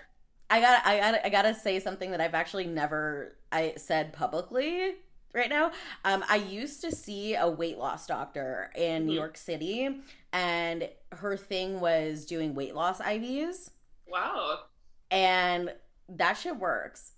[0.50, 4.96] I got I got I gotta say something that I've actually never I said publicly
[5.32, 5.72] right now.
[6.04, 9.16] Um, I used to see a weight loss doctor in New Mhm.
[9.16, 13.70] York City, and her thing was doing weight loss IVs.
[14.06, 14.64] Wow.
[15.10, 15.74] And
[16.10, 17.12] that shit works.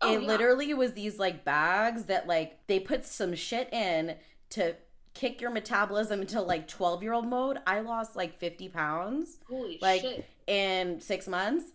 [0.00, 0.26] Oh, it yeah.
[0.28, 4.16] literally was these like bags that like they put some shit in
[4.50, 4.74] to
[5.14, 7.58] kick your metabolism into like 12 year old mode.
[7.66, 10.26] I lost like 50 pounds Holy like shit.
[10.46, 11.66] in six months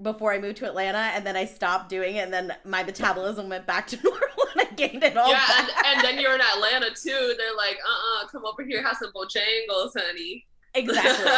[0.00, 3.48] before I moved to Atlanta, and then I stopped doing it, and then my metabolism
[3.48, 5.68] went back to normal, and I gained it all Yeah, back.
[5.84, 7.34] and, and then you're in Atlanta too.
[7.36, 10.46] They're like, uh uh come over here, have some bojangles, honey.
[10.74, 11.30] Exactly.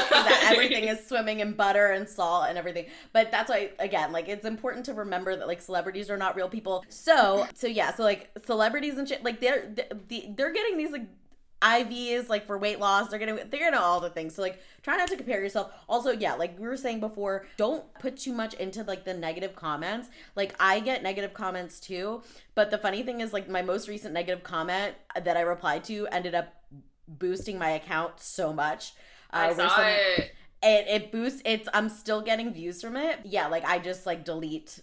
[0.44, 2.86] Everything is swimming in butter and salt and everything.
[3.12, 6.48] But that's why again, like it's important to remember that like celebrities are not real
[6.48, 6.84] people.
[6.88, 11.06] So, so yeah, so like celebrities and shit like they're they're, they're getting these like
[11.62, 13.08] IVs like for weight loss.
[13.08, 14.34] They're getting they're getting all the things.
[14.34, 15.72] So like try not to compare yourself.
[15.88, 19.54] Also, yeah, like we were saying before, don't put too much into like the negative
[19.54, 20.08] comments.
[20.36, 22.22] Like I get negative comments too,
[22.54, 26.06] but the funny thing is like my most recent negative comment that I replied to
[26.08, 26.54] ended up
[27.06, 28.92] boosting my account so much.
[29.32, 30.32] I Uh, saw some- it.
[30.62, 33.20] it it boosts it's i'm still getting views from it.
[33.24, 34.80] Yeah like i just like delete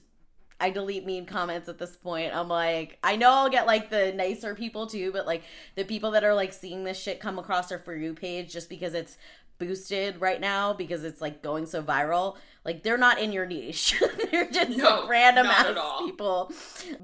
[0.60, 2.34] i delete mean comments at this point.
[2.36, 5.44] I'm like i know i'll get like the nicer people too but like
[5.76, 8.70] the people that are like seeing this shit come across their for you page just
[8.70, 9.18] because it's
[9.60, 13.96] boosted right now because it's like going so viral like they're not in your niche.
[14.32, 16.52] They're just No, like random ass people.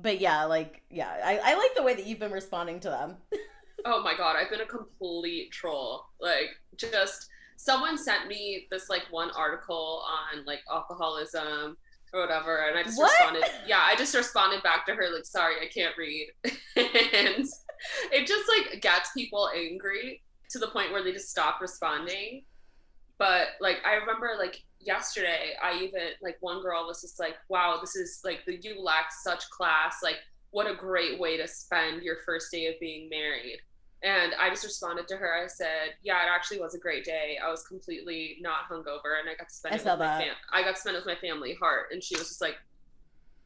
[0.01, 3.15] But yeah like yeah I, I like the way that you've been responding to them
[3.85, 6.05] Oh my god, I've been a complete troll.
[6.19, 11.77] Like, just someone sent me this like one article on like alcoholism
[12.13, 13.11] or whatever, and I just What?
[13.11, 13.43] responded.
[13.67, 17.45] Yeah, I just responded back to her like, "Sorry, I can't read," and
[18.11, 22.43] it just like gets people angry to the point where they just stop responding.
[23.17, 27.79] But like, I remember like yesterday, I even like one girl was just like, "Wow,
[27.81, 29.97] this is like the you lack such class.
[30.03, 30.17] Like,
[30.51, 33.59] what a great way to spend your first day of being married."
[34.03, 35.33] And I just responded to her.
[35.33, 37.39] I said, "Yeah, it actually was a great day.
[37.43, 40.35] I was completely not hungover, and I got to spend I it with my fam-
[40.51, 42.57] I got to spend it with my family heart." And she was just like,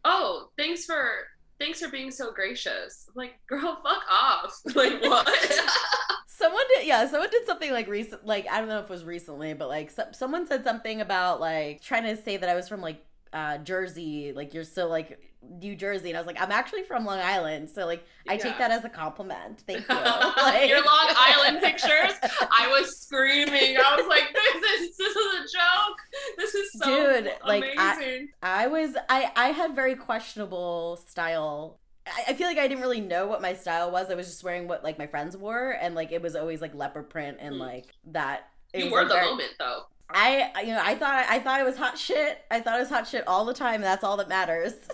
[0.03, 1.27] "Oh, thanks for
[1.59, 5.27] thanks for being so gracious." I'm like, "Girl, fuck off!" Like what?
[6.27, 7.07] Someone did, yeah.
[7.07, 9.91] Someone did something like recent, like I don't know if it was recently, but like
[9.91, 13.59] so, someone said something about like trying to say that I was from like uh
[13.59, 17.19] Jersey, like you're so like New Jersey, and I was like I'm actually from Long
[17.19, 19.61] Island, so like I take that as a compliment.
[19.61, 19.95] Thank you.
[19.95, 22.13] Like- Your Long Island pictures.
[22.23, 23.77] I was screaming.
[23.77, 25.97] I was like, "This is this is a joke.
[26.37, 26.85] This is so
[27.21, 31.79] Dude, like, I- I was I I had very questionable style.
[32.27, 34.09] I, feel like I didn't really know what my style was.
[34.09, 36.73] I was just wearing what like my friends wore, and like it was always like
[36.73, 37.59] leopard print and Mm.
[37.59, 38.47] like that.
[38.73, 39.81] It you were like, the very- moment, though.
[40.09, 42.39] I you know I thought I thought it was hot shit.
[42.49, 43.75] I thought it was hot shit all the time.
[43.75, 44.73] And that's all that matters.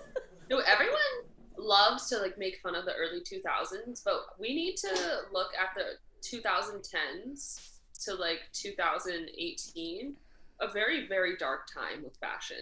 [0.54, 1.00] No, everyone
[1.58, 5.70] loves to like make fun of the early 2000s, but we need to look at
[5.76, 7.70] the 2010s
[8.06, 10.16] to like 2018.
[10.62, 12.58] A very very dark time with fashion.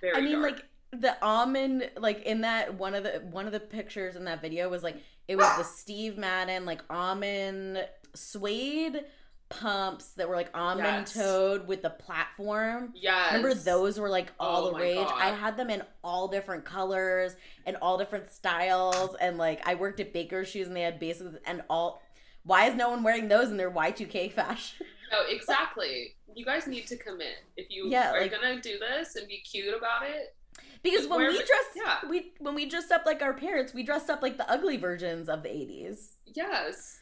[0.00, 0.16] Very.
[0.16, 0.52] I mean, dark.
[0.52, 4.40] like the almond, like in that one of the one of the pictures in that
[4.40, 4.96] video was like
[5.28, 9.04] it was the Steve Madden like almond suede
[9.50, 11.12] pumps that were like almond Yes.
[11.12, 12.92] toed with the platform.
[12.94, 13.32] Yes.
[13.34, 14.96] Remember those were like all Oh the rage.
[14.96, 15.12] God.
[15.20, 17.36] I had them in all different colors
[17.66, 21.38] and all different styles, and like I worked at Baker Shoes and they had basically
[21.44, 22.02] and all.
[22.42, 24.86] Why is no one wearing those in their Y two K fashion?
[25.12, 26.14] No, exactly.
[26.34, 27.36] You guys need to commit.
[27.56, 30.34] If you Yeah, are like- gonna do this and be cute about it,
[30.82, 31.98] Because when we dressed, yeah.
[32.08, 35.28] we when we dressed up like our parents, we dressed up like the ugly versions
[35.28, 36.12] of the eighties.
[36.24, 36.99] yes.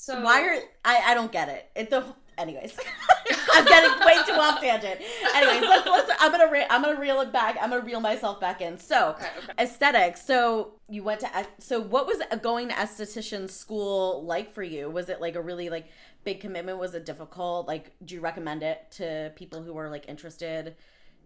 [0.00, 1.02] So Why are I?
[1.08, 1.68] I don't get it.
[1.76, 2.02] It the
[2.38, 2.74] anyways.
[3.52, 4.98] I'm getting way too off tangent.
[5.34, 6.10] Anyways, let's let's.
[6.18, 7.58] I'm gonna re- I'm gonna reel it back.
[7.60, 8.78] I'm gonna reel myself back in.
[8.78, 9.52] So Okay, okay.
[9.62, 10.24] aesthetics.
[10.24, 14.88] So you went to so what was going to esthetician school like for you?
[14.88, 15.86] Was it like a really like
[16.24, 16.78] big commitment?
[16.78, 17.68] Was it difficult?
[17.68, 20.76] Like, do you recommend it to people who are like interested?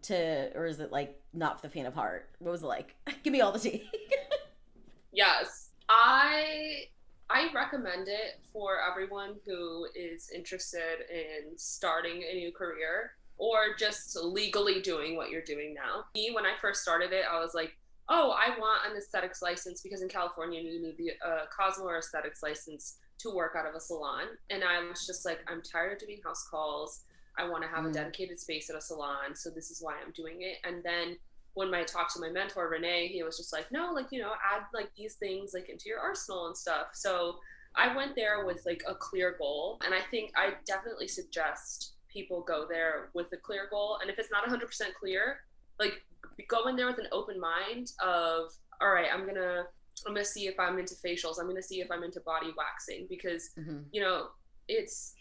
[0.02, 2.28] To or is it like not for the faint of heart?
[2.40, 2.96] What was it like?
[3.22, 3.88] Give me all the tea.
[5.12, 5.70] Yes.
[5.88, 6.86] I
[7.30, 14.16] I recommend it for everyone who is interested in starting a new career or just
[14.22, 16.04] legally doing what you're doing now.
[16.14, 17.76] Me, when I first started it, I was like,
[18.08, 21.98] oh, I want an aesthetics license because in California you need the uh, Cosmo or
[21.98, 24.24] aesthetics license to work out of a salon.
[24.50, 27.04] And I was just like, I'm tired of doing house calls.
[27.38, 27.90] I want to have Mm.
[27.90, 29.34] a dedicated space at a salon.
[29.34, 30.58] So this is why I'm doing it.
[30.64, 31.16] And then
[31.54, 34.32] when I talked to my mentor Renee, he was just like, no, like you know,
[34.52, 36.88] add like these things like into your arsenal and stuff.
[36.92, 37.38] So
[37.76, 42.42] I went there with like a clear goal, and I think I definitely suggest people
[42.46, 43.98] go there with a clear goal.
[44.00, 44.60] And if it's not 100%
[45.00, 45.38] clear,
[45.80, 45.94] like
[46.48, 49.64] go in there with an open mind of, all right, I'm gonna
[50.06, 51.38] I'm gonna see if I'm into facials.
[51.40, 53.84] I'm gonna see if I'm into body waxing because Mhm.
[53.92, 54.28] you know
[54.68, 55.14] it's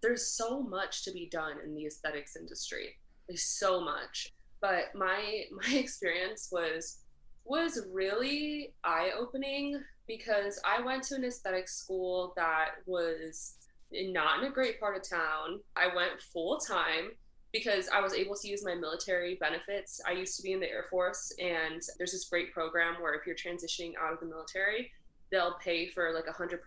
[0.00, 2.98] there's so much to be done in the aesthetics industry.
[3.28, 7.00] There's so much but my my experience was
[7.44, 13.56] was really eye opening because I went to an aesthetic school that was
[13.92, 15.60] not in a great part of town.
[15.76, 17.10] I went full time
[17.52, 20.00] because I was able to use my military benefits.
[20.08, 23.26] I used to be in the Air Force, and there's this great program where if
[23.26, 24.90] you're transitioning out of the military,
[25.30, 26.58] they'll pay for like 100%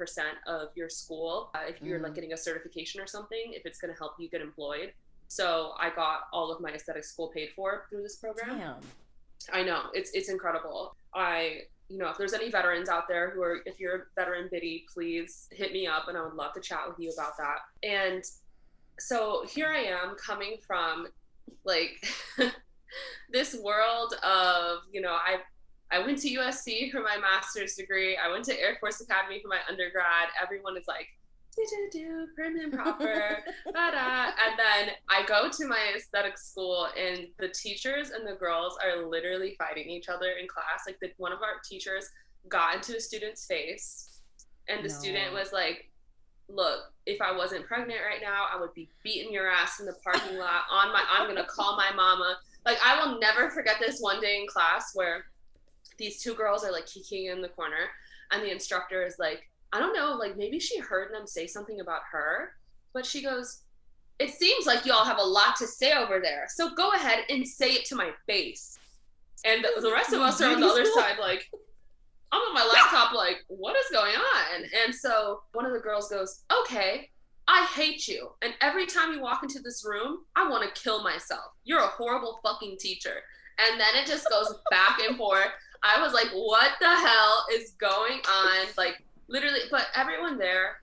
[0.48, 2.04] of your school uh, if you're mm.
[2.04, 4.92] like getting a certification or something, if it's going to help you get employed.
[5.28, 8.58] So I got all of my aesthetic school paid for through this program.
[8.58, 8.76] Damn.
[9.52, 10.96] I know it's it's incredible.
[11.14, 14.50] I you know if there's any veterans out there who are if you're a veteran
[14.52, 17.60] biddy, please hit me up and I would love to chat with you about that.
[17.88, 18.24] And
[19.00, 21.08] so here I am coming from
[21.64, 21.92] like
[23.32, 25.38] this world of you know I
[25.92, 28.18] I went to USC for my master's degree.
[28.18, 30.30] I went to Air Force Academy for my undergrad.
[30.42, 31.08] Everyone is like
[31.56, 33.38] do do do prim and proper
[33.74, 38.78] da and then i go to my aesthetic school and the teachers and the girls
[38.84, 40.84] are literally fighting each other in class.
[40.86, 42.10] Like the, one of our teachers
[42.50, 44.22] got into a student's face
[44.68, 44.94] and the no.
[44.94, 45.90] student was like
[46.48, 49.96] look if i wasn't pregnant right now i would be beating your ass in the
[50.04, 52.38] parking lot on my i'm gonna call my mama.
[52.66, 55.26] Like i will never forget this one day in class where
[55.98, 57.90] these two girls are like kicking in the corner
[58.32, 61.80] and the instructor is like I don't know, like maybe she heard them say something
[61.80, 62.54] about her,
[62.94, 63.62] but she goes,
[64.20, 66.46] It seems like y'all have a lot to say over there.
[66.50, 68.78] So go ahead and say it to my face.
[69.46, 71.48] And the, rest of us are on the other side, like,
[72.32, 74.64] I'm on my laptop, like, what is going on?
[74.84, 77.10] And so one of the girls goes, Okay,
[77.48, 78.32] I hate you.
[78.42, 81.52] And every time you walk into this room, I want to kill myself.
[81.64, 83.22] You're a horrible fucking teacher.
[83.58, 85.52] And then it just goes back and forth.
[85.84, 88.68] I was like, what the hell is going on?
[88.78, 90.78] Like, literally but everyone there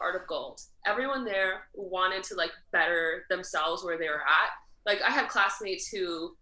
[0.00, 4.50] heart of gold everyone there wanted to like better themselves where they were at
[4.86, 6.36] like i had classmates who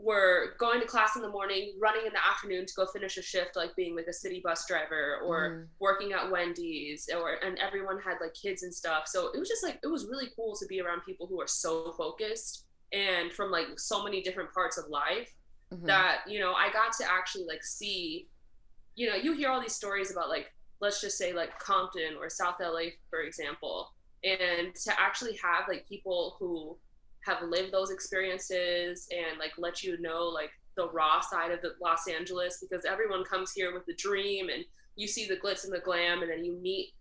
[0.00, 3.22] were going to class in the morning running in the afternoon to go finish a
[3.22, 5.66] shift like being like a city bus driver or mm.
[5.80, 9.64] working at wendy's or and everyone had like kids and stuff so it was just
[9.64, 13.50] like it was really cool to be around people who are so focused and from
[13.50, 15.34] like so many different parts of life
[15.72, 15.84] mm-hmm.
[15.84, 18.28] that you know i got to actually like see
[18.94, 22.28] you know you hear all these stories about like let's just say like Compton or
[22.30, 23.92] South LA, for example,
[24.24, 26.76] and to actually have like people who
[27.24, 31.72] have lived those experiences and like let you know like the raw side of the
[31.82, 34.64] Los Angeles because everyone comes here with the dream and
[34.96, 36.92] you see the glitz and the glam and then you meet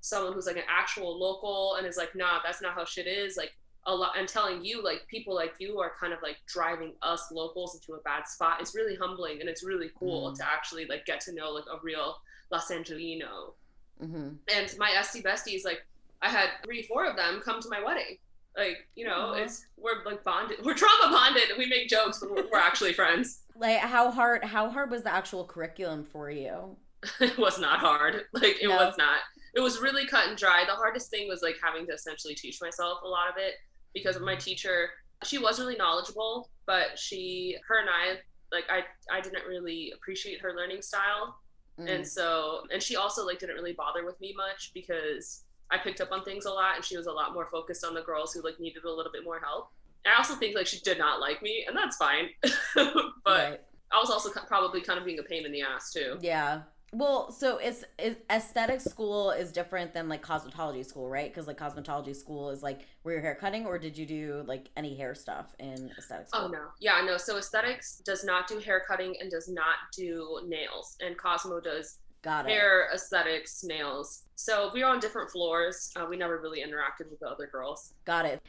[0.00, 3.36] someone who's like an actual local and is like nah that's not how shit is
[3.36, 3.52] like
[3.86, 7.30] a lot i'm telling you like people like you are kind of like driving us
[7.32, 10.34] locals into a bad spot it's really humbling and it's really cool mm.
[10.34, 12.16] to actually like get to know like a real
[12.52, 13.54] Los Angelino.
[14.00, 14.28] Mm-hmm.
[14.54, 15.84] And my esthi besties, like
[16.20, 18.18] I had three, four of them come to my wedding.
[18.56, 19.42] Like you know, Aww.
[19.42, 21.56] it's we're like bonded, we're trauma bonded.
[21.56, 23.40] We make jokes, but we're, we're actually friends.
[23.54, 24.42] Like how hard?
[24.44, 26.74] How hard was the actual curriculum for you?
[27.20, 28.22] it was not hard.
[28.32, 28.76] Like it no.
[28.76, 29.20] was not.
[29.54, 30.64] It was really cut and dry.
[30.66, 33.56] The hardest thing was like having to essentially teach myself a lot of it
[33.92, 34.88] because my teacher,
[35.22, 38.84] she was really knowledgeable, but she, her and I, like I,
[39.14, 41.36] I didn't really appreciate her learning style
[41.78, 41.94] Mm.
[41.94, 46.00] And so, and she also like didn't really bother with me much because I picked
[46.00, 48.32] up on things a lot and she was a lot more focused on the girls
[48.32, 49.70] who like needed a little bit more help.
[50.06, 52.28] I also think like she did not like me and that's fine.
[52.74, 53.60] but right.
[53.92, 56.18] I was also probably kind of being a pain in the ass too.
[56.20, 56.62] Yeah.
[56.94, 61.32] Well, so it's, it's aesthetic school is different than like cosmetology school, right?
[61.32, 64.68] Because like cosmetology school is like where you're hair cutting, or did you do like
[64.76, 66.30] any hair stuff in aesthetics?
[66.34, 67.16] Oh no, yeah, no.
[67.16, 71.98] So aesthetics does not do hair cutting and does not do nails, and Cosmo does
[72.20, 72.50] Got it.
[72.50, 74.24] hair, aesthetics, nails.
[74.36, 75.90] So we were on different floors.
[75.96, 77.94] Uh, we never really interacted with the other girls.
[78.04, 78.42] Got it.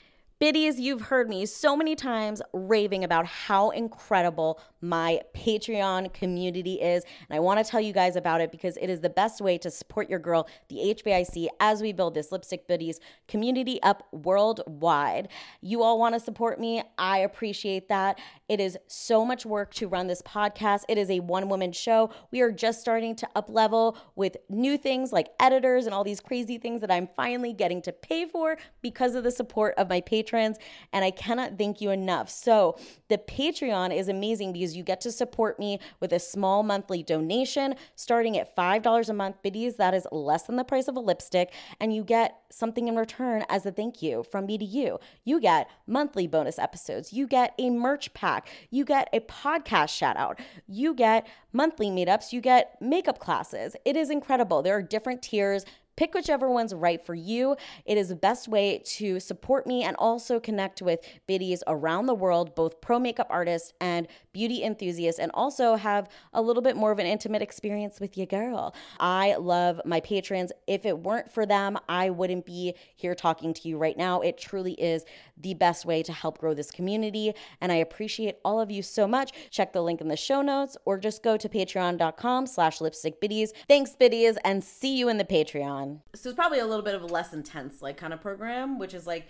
[0.43, 7.05] Biddies, you've heard me so many times raving about how incredible my Patreon community is.
[7.29, 9.57] And I want to tell you guys about it because it is the best way
[9.59, 15.29] to support your girl, the HBIC, as we build this Lipstick Biddies community up worldwide.
[15.61, 16.83] You all want to support me.
[16.97, 18.19] I appreciate that.
[18.49, 20.81] It is so much work to run this podcast.
[20.89, 22.09] It is a one woman show.
[22.31, 26.19] We are just starting to up level with new things like editors and all these
[26.19, 30.01] crazy things that I'm finally getting to pay for because of the support of my
[30.33, 30.57] patrons.
[30.91, 32.29] And I cannot thank you enough.
[32.29, 32.77] So,
[33.09, 37.75] the Patreon is amazing because you get to support me with a small monthly donation
[37.95, 39.43] starting at $5 a month.
[39.43, 41.53] Biddies, that is less than the price of a lipstick.
[41.79, 44.99] And you get something in return as a thank you from me to you.
[45.23, 50.17] You get monthly bonus episodes, you get a merch pack, you get a podcast shout
[50.17, 53.75] out, you get monthly meetups, you get makeup classes.
[53.85, 54.61] It is incredible.
[54.61, 55.65] There are different tiers
[55.95, 57.55] Pick whichever one's right for you.
[57.85, 62.15] It is the best way to support me and also connect with biddies around the
[62.15, 66.91] world, both pro makeup artists and beauty enthusiasts, and also have a little bit more
[66.91, 68.73] of an intimate experience with your girl.
[68.99, 70.51] I love my patrons.
[70.65, 74.21] If it weren't for them, I wouldn't be here talking to you right now.
[74.21, 75.05] It truly is
[75.37, 79.07] the best way to help grow this community, and I appreciate all of you so
[79.07, 79.31] much.
[79.51, 83.53] Check the link in the show notes or just go to patreon.com slash lipstick biddies.
[83.67, 85.82] Thanks, biddies, and see you in the Patreon.
[86.15, 88.93] So it's probably a little bit of a less intense like kind of program, which
[88.93, 89.27] is like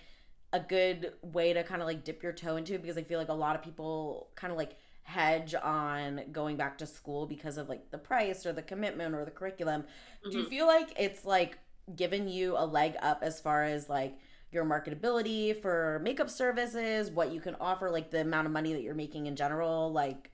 [0.52, 3.20] a good way to kind of like dip your toe into it because I feel
[3.20, 7.58] like a lot of people kind of like hedge on going back to school because
[7.58, 9.82] of like the price or the commitment or the curriculum.
[9.82, 10.30] Mm-hmm.
[10.30, 10.50] Do you mm-hmm.
[10.52, 11.58] feel like it's like
[11.96, 14.18] given you a leg up as far as like
[14.52, 18.84] your marketability for makeup services, what you can offer, like the amount of money that
[18.84, 19.92] you're making in general?
[19.92, 20.30] Like,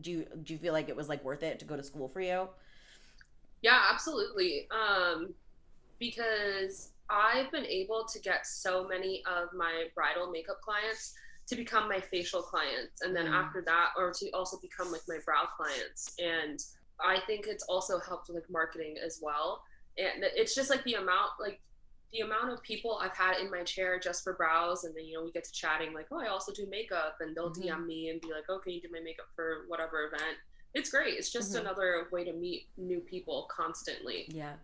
[0.00, 2.08] do you do you feel like it was like worth it to go to school
[2.08, 2.48] for you?
[3.62, 4.68] Yeah, absolutely.
[4.70, 5.32] Um,
[5.98, 11.14] because I've been able to get so many of my bridal makeup clients
[11.46, 13.32] to become my facial clients and then mm.
[13.32, 16.14] after that or to also become like my brow clients.
[16.18, 16.60] And
[17.00, 19.62] i think it's also helped with like marketing as well.
[19.98, 21.60] And it's just like the amount like
[22.12, 25.14] the amount of people i've had in my chair just for brows and then you
[25.14, 27.16] know we get to chatting like oh i also do makeup.
[27.20, 27.68] And they'll mm-hmm.
[27.68, 30.38] dm me and be like oh can you do my makeup for whatever event?
[30.72, 31.14] It's great.
[31.14, 31.66] It's just mm-hmm.
[31.66, 34.24] another way to meet new people constantly.
[34.28, 34.54] Yeah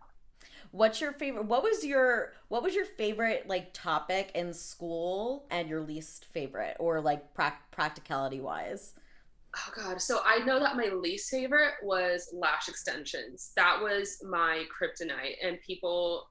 [0.73, 1.47] What's your favorite?
[1.47, 6.77] What was your what was your favorite like topic in school and your least favorite,
[6.79, 8.95] or like pra- practicality wise?
[9.57, 13.51] Oh god, so I know that my least favorite was lash extensions.
[13.57, 16.29] That was my kryptonite, and people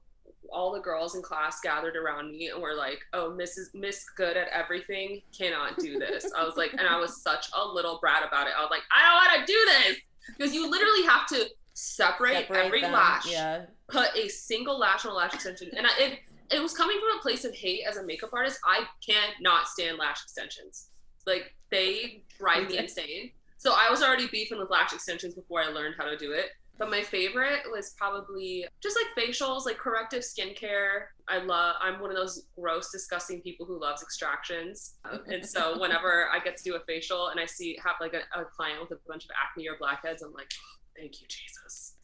[0.50, 3.74] all the girls in class gathered around me and were like, "Oh, Mrs.
[3.74, 7.66] Miss Good at everything cannot do this." I was like, and I was such a
[7.66, 8.54] little brat about it.
[8.56, 9.98] I was like, "I don't want to do this,"
[10.38, 11.50] because you literally have to
[11.80, 12.92] separate, separate every them.
[12.92, 13.66] lash, yeah.
[13.88, 16.18] put a single lash on a lash extension, and I, it
[16.50, 18.58] it was coming from a place of hate as a makeup artist.
[18.64, 20.88] I can't not stand lash extensions.
[21.26, 23.30] Like they drive me insane.
[23.58, 26.46] So I was already beefing with lash extensions before I learned how to do it.
[26.78, 31.08] But my favorite was probably just like facials, like corrective skincare.
[31.28, 34.94] I love, I'm one of those gross, disgusting people who loves extractions.
[35.26, 38.40] and so whenever I get to do a facial and I see, have like a,
[38.40, 40.50] a client with a bunch of acne or blackheads, I'm like,
[40.96, 41.94] Thank you, Jesus.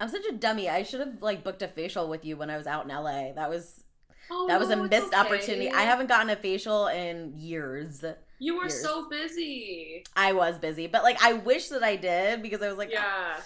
[0.00, 0.68] I'm such a dummy.
[0.68, 3.32] I should have like booked a facial with you when I was out in LA.
[3.34, 3.84] That was
[4.30, 5.16] oh, that was a missed okay.
[5.16, 5.70] opportunity.
[5.70, 8.02] I haven't gotten a facial in years.
[8.38, 8.82] You were years.
[8.82, 10.04] so busy.
[10.16, 13.36] I was busy, but like I wish that I did because I was like, yeah.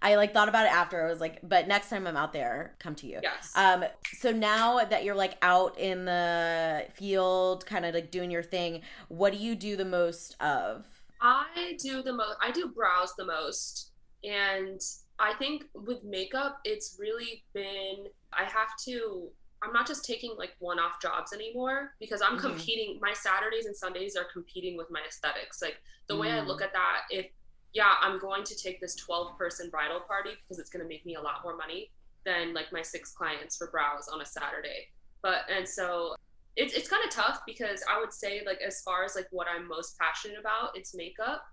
[0.00, 1.04] I like thought about it after.
[1.04, 3.18] I was like, but next time I'm out there, come to you.
[3.22, 3.52] Yes.
[3.56, 3.84] Um.
[4.18, 8.82] So now that you're like out in the field, kind of like doing your thing,
[9.08, 10.86] what do you do the most of?
[11.20, 12.36] I do the most.
[12.40, 13.90] I do brows the most.
[14.24, 14.80] And
[15.18, 19.28] I think with makeup, it's really been, I have to,
[19.62, 22.48] I'm not just taking like one off jobs anymore because I'm mm-hmm.
[22.48, 22.98] competing.
[23.00, 25.62] My Saturdays and Sundays are competing with my aesthetics.
[25.62, 25.76] Like
[26.08, 26.20] the mm.
[26.20, 26.64] way I look mm.
[26.64, 27.26] at that, if,
[27.72, 31.04] yeah, I'm going to take this 12 person bridal party because it's going to make
[31.06, 31.90] me a lot more money
[32.24, 34.88] than like my six clients for brows on a Saturday.
[35.22, 36.14] But, and so
[36.56, 39.46] it's, it's kind of tough because I would say like as far as like what
[39.48, 41.44] I'm most passionate about, it's makeup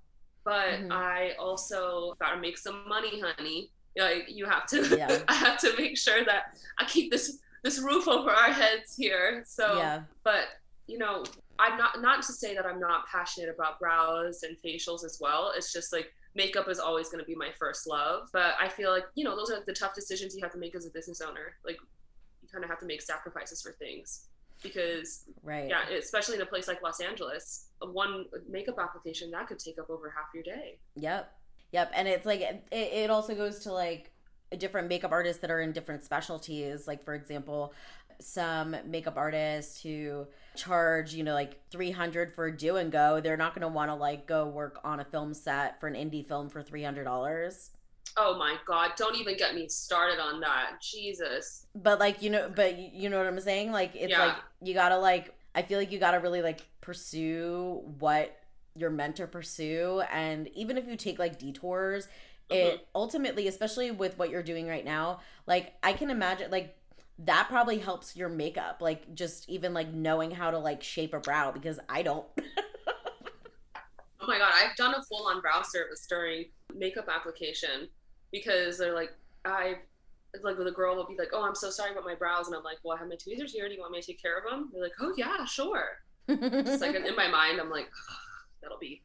[0.44, 0.92] but mm-hmm.
[0.92, 3.72] I also gotta make some money, honey.
[3.98, 5.20] Like you have to, yeah.
[5.28, 9.44] I have to make sure that I keep this this roof over our heads here.
[9.46, 10.02] So, yeah.
[10.24, 10.46] but
[10.88, 11.24] you know,
[11.60, 15.54] I'm not not to say that I'm not passionate about brows and facials as well.
[15.56, 18.30] It's just like makeup is always going to be my first love.
[18.34, 20.76] But I feel like you know those are the tough decisions you have to make
[20.76, 21.54] as a business owner.
[21.66, 21.78] Like
[22.42, 24.28] you kind of have to make sacrifices for things
[24.62, 25.70] because right.
[25.70, 29.90] yeah especially in a place like los angeles one makeup application that could take up
[29.90, 30.78] over half your day.
[30.96, 31.32] Yep.
[31.72, 31.92] Yep.
[31.96, 34.12] And it's like it, it also goes to like
[34.58, 36.88] different makeup artists that are in different specialties.
[36.88, 37.74] Like for example
[38.20, 43.38] some makeup artists who charge you know like 300 for a do and go they're
[43.38, 46.24] not going to want to like go work on a film set for an indie
[46.24, 47.70] film for $300
[48.18, 50.82] Oh my god, don't even get me started on that.
[50.82, 51.66] Jesus.
[51.76, 53.72] But like, you know, but you know what I'm saying?
[53.72, 54.26] Like it's yeah.
[54.26, 58.38] like you got to like I feel like you got to really like pursue what
[58.76, 62.06] you're meant to pursue and even if you take like detours,
[62.50, 62.54] mm-hmm.
[62.54, 66.76] it ultimately, especially with what you're doing right now, like I can imagine like
[67.20, 71.20] that probably helps your makeup, like just even like knowing how to like shape a
[71.20, 72.26] brow because I don't.
[72.38, 77.90] oh my god, I've done a full on brow service during makeup application
[78.32, 79.14] because they're like,
[79.46, 79.76] I
[80.42, 82.64] like the girl will be like, "Oh, I'm so sorry about my brows," and I'm
[82.64, 83.68] like, "Well, I have my tweezers here.
[83.68, 86.82] Do you want me to take care of them?" They're like, "Oh yeah, sure." It's
[86.82, 88.16] like in my mind, I'm like, oh,
[88.62, 89.02] "That'll be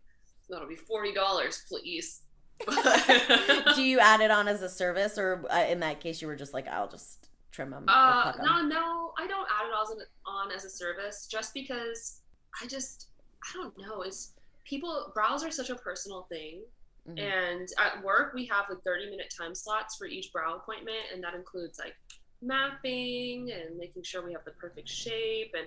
[0.48, 2.22] that'll be forty dollars, please."
[3.74, 6.36] Do you add it on as a service, or uh, in that case, you were
[6.36, 7.84] just like, "I'll just trim them?
[7.88, 9.96] Uh, no, no, I don't add it on,
[10.26, 12.20] on as a service just because
[12.62, 13.08] I just
[13.42, 14.02] I don't know.
[14.02, 14.32] It's
[14.64, 16.62] people brows are such a personal thing.
[17.08, 17.18] Mm-hmm.
[17.18, 21.22] And at work, we have like 30 minute time slots for each brow appointment, and
[21.22, 21.94] that includes like
[22.42, 25.54] mapping and making sure we have the perfect shape.
[25.56, 25.66] And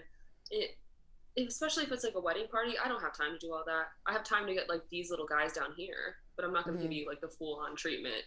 [0.52, 0.78] it,
[1.48, 3.88] especially if it's like a wedding party, I don't have time to do all that.
[4.06, 6.78] I have time to get like these little guys down here, but I'm not going
[6.78, 6.92] to mm-hmm.
[6.92, 8.24] give you like the full on treatment.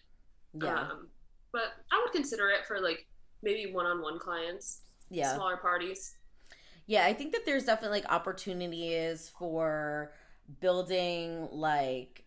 [0.55, 0.75] Yeah.
[0.75, 1.09] Um,
[1.53, 3.07] but I would consider it for like
[3.43, 6.17] maybe one on one clients, yeah, smaller parties.
[6.87, 10.13] Yeah, I think that there's definitely like opportunities for
[10.61, 12.22] building like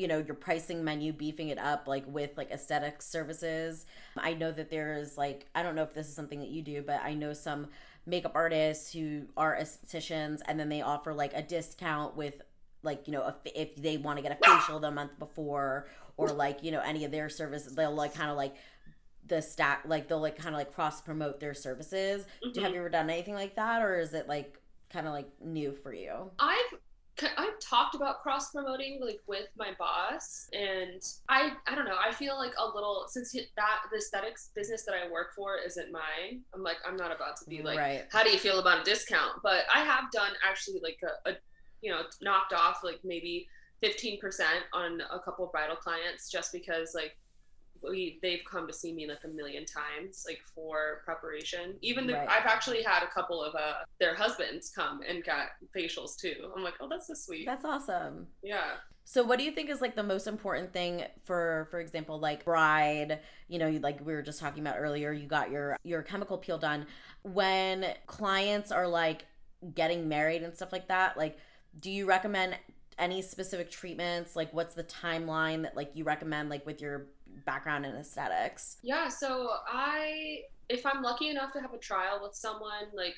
[0.00, 3.86] you know your pricing menu beefing it up like with like aesthetic services.
[4.16, 6.82] I know that there's like i don't know if this is something that you do
[6.82, 7.68] but i know some
[8.06, 12.42] makeup artists who are estheticians and then they offer like a discount with
[12.82, 16.28] like you know if, if they want to get a facial the month before or
[16.28, 18.54] like you know any of their services they'll like kind of like
[19.26, 22.24] the stack like they'll like kind of like cross promote their services.
[22.44, 22.52] Mm-hmm.
[22.52, 24.58] do have you ever done anything like that or is it like
[24.92, 26.30] kind of like new for you?
[26.38, 26.78] I've
[27.36, 31.96] I've talked about cross promoting like with my boss, and I I don't know.
[32.04, 35.92] I feel like a little since that the aesthetics business that I work for isn't
[35.92, 36.42] mine.
[36.54, 38.04] I'm like I'm not about to be like, right.
[38.10, 39.42] how do you feel about a discount?
[39.42, 41.34] But I have done actually like a, a
[41.82, 43.46] you know knocked off like maybe
[43.82, 44.20] 15%
[44.74, 47.16] on a couple of bridal clients just because like
[47.82, 51.76] we they've come to see me like a million times like for preparation.
[51.82, 52.28] Even the, right.
[52.28, 56.50] i've actually had a couple of uh their husbands come and got facials too.
[56.56, 57.46] I'm like oh that's so sweet.
[57.46, 58.26] That's awesome.
[58.42, 58.72] Yeah.
[59.04, 62.44] So what do you think is like the most important thing for for example like
[62.44, 66.38] bride you know like we were just talking about earlier you got your your chemical
[66.38, 66.86] peel done.
[67.22, 69.26] When clients are like
[69.74, 71.38] getting married and stuff like that like
[71.78, 72.56] do you recommend
[73.00, 74.36] any specific treatments?
[74.36, 77.06] Like what's the timeline that like you recommend like with your
[77.44, 78.78] background in aesthetics?
[78.82, 83.14] Yeah, so I if I'm lucky enough to have a trial with someone, like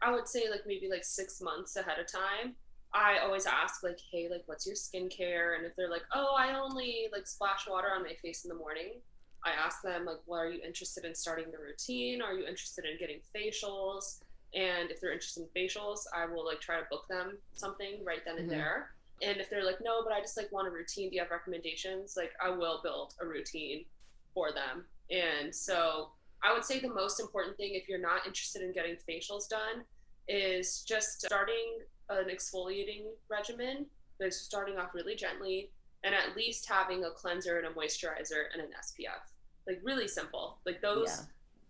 [0.00, 2.54] I would say like maybe like six months ahead of time.
[2.92, 5.56] I always ask like, hey, like what's your skincare?
[5.56, 8.54] And if they're like, oh, I only like splash water on my face in the
[8.54, 9.00] morning,
[9.44, 12.22] I ask them like, well, are you interested in starting the routine?
[12.22, 14.20] Are you interested in getting facials?
[14.54, 18.20] And if they're interested in facials, I will like try to book them something right
[18.24, 18.58] then and mm-hmm.
[18.58, 18.93] there.
[19.22, 21.30] And if they're like, no, but I just like want a routine, do you have
[21.30, 22.14] recommendations?
[22.16, 23.84] Like I will build a routine
[24.32, 24.84] for them.
[25.10, 26.10] And so
[26.42, 29.84] I would say the most important thing if you're not interested in getting facials done
[30.28, 31.78] is just starting
[32.10, 33.86] an exfoliating regimen.
[34.20, 35.70] Like starting off really gently
[36.04, 39.32] and at least having a cleanser and a moisturizer and an SPF.
[39.66, 40.58] Like really simple.
[40.66, 41.24] Like those yeah.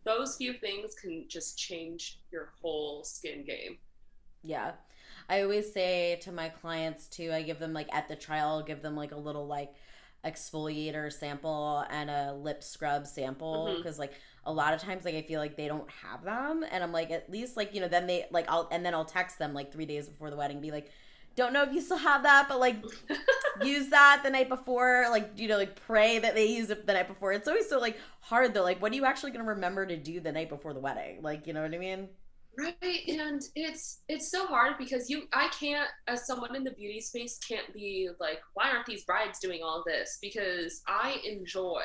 [0.05, 3.79] those few things can just change your whole skin game.
[4.43, 4.73] Yeah.
[5.29, 8.63] I always say to my clients too, I give them like at the trial, I'll
[8.63, 9.73] give them like a little like
[10.25, 14.03] exfoliator sample and a lip scrub sample because mm-hmm.
[14.03, 14.15] like
[14.47, 17.11] a lot of times like I feel like they don't have them and I'm like
[17.11, 19.73] at least like you know then they like I'll and then I'll text them like
[19.73, 20.91] 3 days before the wedding be like
[21.37, 22.77] don't know if you still have that but like
[23.63, 26.93] use that the night before like you know like pray that they use it the
[26.93, 27.33] night before.
[27.33, 29.97] It's always so like hard though like what are you actually going to remember to
[29.97, 31.23] do the night before the wedding?
[31.23, 32.09] Like you know what I mean
[32.59, 37.01] right and it's it's so hard because you i can't as someone in the beauty
[37.01, 40.19] space can't be like why aren't these brides doing all this?
[40.21, 41.81] Because i enjoy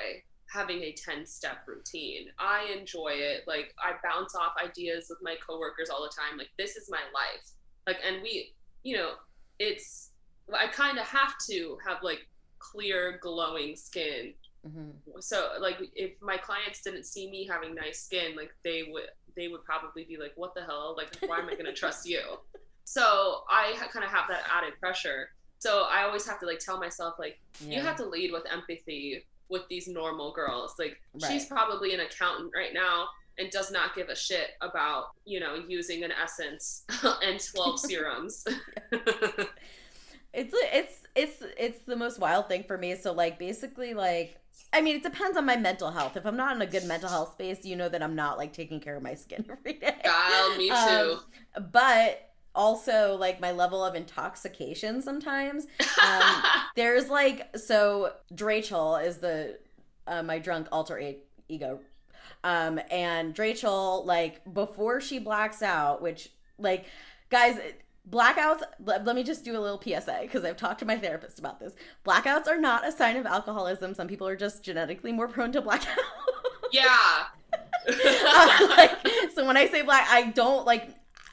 [0.51, 2.25] having a 10 step routine.
[2.39, 3.43] I enjoy it.
[3.47, 7.01] Like i bounce off ideas with my coworkers all the time like this is my
[7.13, 7.45] life.
[7.87, 8.53] Like and we
[8.83, 9.11] you know
[9.59, 10.11] it's
[10.53, 12.27] i kind of have to have like
[12.59, 14.33] clear glowing skin.
[14.67, 14.89] Mm-hmm.
[15.21, 19.47] so like if my clients didn't see me having nice skin like they would they
[19.47, 20.95] would probably be like, what the hell?
[20.97, 22.21] Like, why am I going to trust you?
[22.83, 25.29] So I kind of have that added pressure.
[25.59, 27.77] So I always have to like tell myself, like, yeah.
[27.77, 30.75] you have to lead with empathy with these normal girls.
[30.79, 31.31] Like, right.
[31.31, 33.07] she's probably an accountant right now
[33.37, 36.85] and does not give a shit about, you know, using an essence
[37.23, 38.45] and 12 serums.
[40.33, 42.95] it's it's it's it's the most wild thing for me.
[42.95, 44.37] So like basically like
[44.71, 46.15] I mean, it depends on my mental health.
[46.15, 48.53] If I'm not in a good mental health space, you know that I'm not like
[48.53, 49.95] taking care of my skin every day.
[50.03, 51.19] God, me too.
[51.55, 55.65] Um, but also like my level of intoxication sometimes.
[56.03, 56.43] Um,
[56.75, 59.57] there's like so Drachel is the
[60.07, 61.15] uh, my drunk alter
[61.47, 61.79] ego,
[62.43, 66.85] um, and Drachel like before she blacks out, which like
[67.29, 67.59] guys
[68.07, 71.39] Blackouts, let, let me just do a little PSA because I've talked to my therapist
[71.39, 71.73] about this.
[72.05, 73.93] Blackouts are not a sign of alcoholism.
[73.93, 75.87] Some people are just genetically more prone to blackouts.
[76.71, 77.25] yeah.
[77.87, 78.91] uh, like,
[79.33, 80.89] so when I say black, I don't like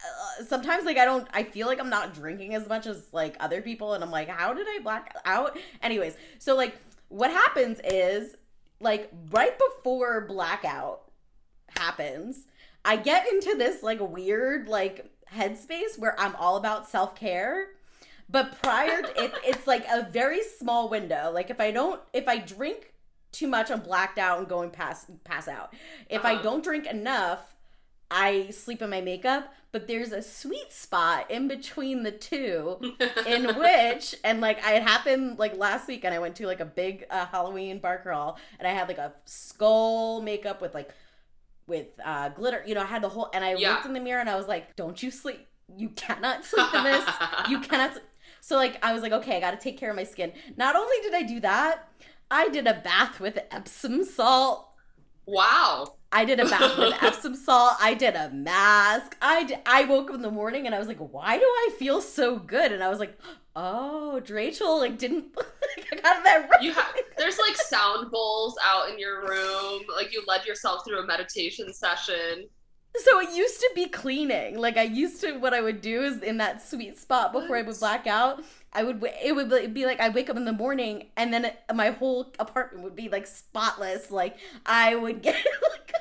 [0.07, 3.37] uh, sometimes like I don't I feel like I'm not drinking as much as like
[3.41, 5.59] other people and I'm like how did I black out?
[5.83, 6.77] Anyways, so like
[7.09, 8.37] what happens is
[8.81, 11.11] like right before blackout
[11.77, 12.47] happens,
[12.85, 17.69] I get into this like weird like headspace where I'm all about self care.
[18.29, 21.31] But prior, to, it, it's like a very small window.
[21.33, 22.93] Like if I don't, if I drink
[23.33, 25.75] too much, I'm blacked out and going pass pass out.
[26.09, 26.39] If uh-huh.
[26.39, 27.55] I don't drink enough,
[28.11, 32.79] I sleep in my makeup, but there's a sweet spot in between the two
[33.27, 36.65] in which and like it happened like last week and I went to like a
[36.65, 40.91] big uh, Halloween bar crawl and I had like a skull makeup with like
[41.67, 43.73] with uh glitter, you know, I had the whole and I yeah.
[43.73, 45.47] looked in the mirror and I was like, "Don't you sleep.
[45.77, 47.05] You cannot sleep in this.
[47.49, 48.05] you cannot sleep.
[48.41, 50.77] So like I was like, "Okay, I got to take care of my skin." Not
[50.77, 51.89] only did I do that,
[52.31, 54.69] I did a bath with Epsom salt.
[55.27, 55.97] Wow.
[56.17, 57.75] I did a bath with Epsom salt.
[57.79, 59.19] I did a mask.
[59.21, 62.39] I woke up in the morning and I was like, why do I feel so
[62.39, 62.73] good?
[62.73, 63.19] And I was like,
[63.55, 65.27] oh, Rachel like didn't
[65.93, 66.63] I got that right.
[66.63, 66.87] You have
[67.19, 69.83] there's like sound bowls out in your room.
[69.95, 72.49] Like you led yourself through a meditation session.
[72.97, 74.59] So it used to be cleaning.
[74.59, 77.59] Like I used to, what I would do is in that sweet spot before what?
[77.59, 78.43] I would black out.
[78.73, 81.91] I would it would be like I wake up in the morning and then my
[81.91, 84.11] whole apartment would be like spotless.
[84.11, 85.35] Like I would get
[85.71, 85.97] like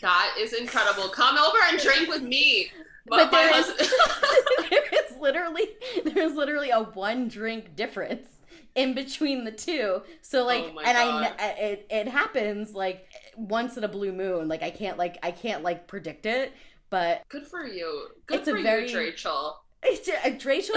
[0.00, 1.08] that is incredible.
[1.08, 2.70] Come over and drink with me.
[3.08, 3.66] But, but there, is,
[4.68, 5.68] there is literally
[6.04, 8.26] there is literally a one drink difference
[8.74, 10.02] in between the two.
[10.22, 11.32] So like, oh and God.
[11.38, 14.48] I it it happens like once in a blue moon.
[14.48, 16.52] Like I can't like I can't like predict it.
[16.90, 18.08] But good for you.
[18.26, 19.60] Good it's for a very, you, Rachel.
[19.82, 20.76] It's a, Rachel.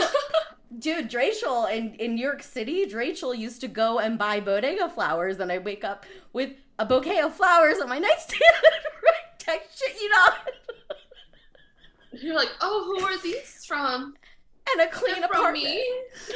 [0.78, 5.40] Dude, Rachel in, in New York City, Rachel used to go and buy bodega flowers,
[5.40, 8.42] and I wake up with a bouquet of flowers on my nightstand.
[9.48, 10.28] right, shit you know.
[12.12, 14.16] You're like, oh, who are these from?
[14.74, 15.80] and a clean apartment.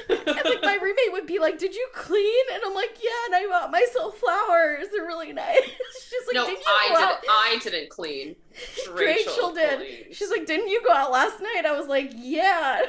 [0.09, 3.35] and like my roommate would be like, "Did you clean?" And I'm like, "Yeah." And
[3.35, 4.87] I bought myself flowers.
[4.91, 5.61] They're really nice.
[6.09, 7.29] She's like, "No, didn't I didn't.
[7.29, 8.35] I didn't clean.
[8.93, 10.15] Rachel, Rachel did.
[10.15, 12.81] She's like, "Didn't you go out last night?" I was like, "Yeah."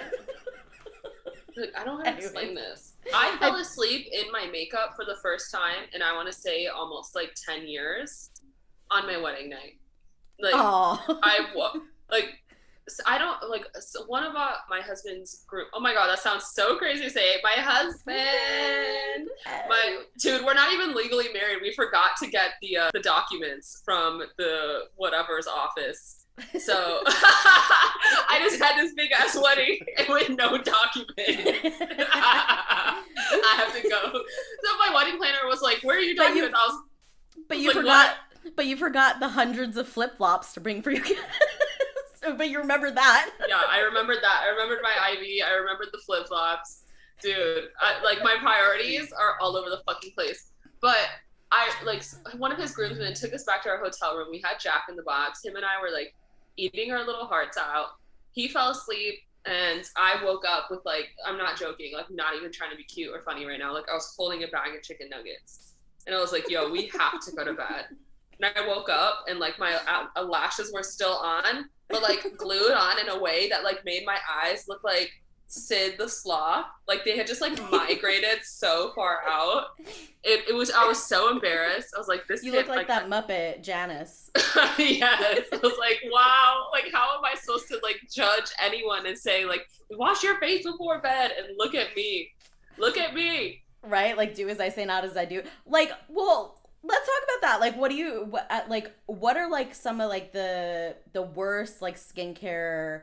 [1.56, 2.94] Like, I don't know how to explain this.
[3.14, 6.66] I fell asleep in my makeup for the first time, and I want to say
[6.66, 8.30] almost like ten years
[8.90, 9.78] on my wedding night.
[10.40, 11.18] Like Aww.
[11.22, 11.46] I
[12.10, 12.40] like
[13.06, 15.68] I don't like so one of uh, my husband's group.
[15.72, 17.36] Oh my god, that sounds so crazy to say.
[17.42, 19.28] My husband,
[19.68, 21.58] my dude, we're not even legally married.
[21.62, 26.23] We forgot to get the uh, the documents from the whatever's office.
[26.58, 29.78] So I just had this big ass wedding
[30.08, 31.14] with no documents.
[32.12, 33.02] I
[33.56, 34.12] have to go.
[34.12, 36.82] So my wedding planner was like, "Where are your documents?" You, I was,
[37.48, 38.16] but you like, forgot.
[38.42, 38.56] What?
[38.56, 41.20] But you forgot the hundreds of flip flops to bring for your kids.
[42.36, 43.30] but you remember that.
[43.48, 44.42] yeah, I remembered that.
[44.44, 45.40] I remembered my ivy.
[45.42, 46.82] I remembered the flip flops.
[47.22, 50.50] Dude, I, like my priorities are all over the fucking place.
[50.82, 51.08] But
[51.52, 52.02] I like
[52.36, 54.28] one of his groomsmen took us back to our hotel room.
[54.30, 55.44] We had Jack in the box.
[55.44, 56.14] Him and I were like
[56.56, 57.96] eating our little hearts out.
[58.32, 59.14] He fell asleep
[59.46, 62.84] and I woke up with like I'm not joking, like not even trying to be
[62.84, 63.72] cute or funny right now.
[63.72, 65.74] Like I was holding a bag of chicken nuggets.
[66.06, 67.86] And I was like, yo, we have to go to bed.
[68.40, 69.74] And I woke up and like my
[70.16, 74.04] uh, lashes were still on but like glued on in a way that like made
[74.06, 75.10] my eyes look like
[75.46, 76.66] Sid the Sloth.
[76.88, 79.66] Like they had just like migrated so far out.
[80.22, 81.88] It, it was I was so embarrassed.
[81.94, 82.42] I was like, this.
[82.42, 84.30] You kid, look like, like that Muppet Janice.
[84.78, 86.68] yes, I was like, wow.
[86.72, 90.64] Like, how am I supposed to like judge anyone and say like, wash your face
[90.64, 92.30] before bed and look at me,
[92.78, 93.62] look at me.
[93.82, 95.42] Right, like do as I say, not as I do.
[95.66, 99.50] Like, well, let's talk about that like what do you what, uh, like what are
[99.50, 103.02] like some of like the the worst like skincare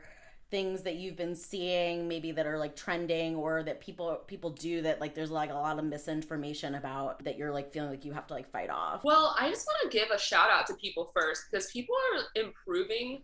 [0.52, 4.82] things that you've been seeing maybe that are like trending or that people people do
[4.82, 8.12] that like there's like a lot of misinformation about that you're like feeling like you
[8.12, 9.02] have to like fight off?
[9.02, 12.22] Well i just want to give a shout out to people first because people are
[12.34, 13.22] improving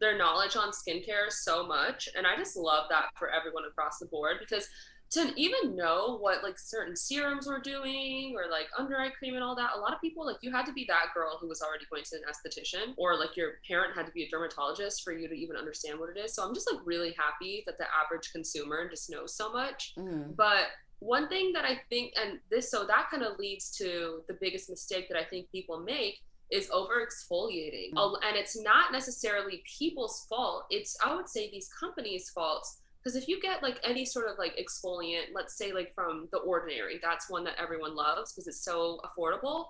[0.00, 4.06] their knowledge on skincare so much and i just love that for everyone across the
[4.06, 4.68] board because
[5.10, 9.42] to even know what like certain serums were doing or like under eye cream and
[9.42, 11.62] all that a lot of people like you had to be that girl who was
[11.62, 15.12] already going to an esthetician or like your parent had to be a dermatologist for
[15.12, 17.84] you to even understand what it is so i'm just like really happy that the
[18.04, 20.34] average consumer just knows so much mm.
[20.36, 20.66] but
[20.98, 24.68] one thing that i think and this so that kind of leads to the biggest
[24.68, 28.14] mistake that i think people make is over exfoliating mm.
[28.26, 33.28] and it's not necessarily people's fault it's i would say these companies faults because if
[33.28, 37.30] you get like any sort of like exfoliant let's say like from the ordinary that's
[37.30, 39.66] one that everyone loves because it's so affordable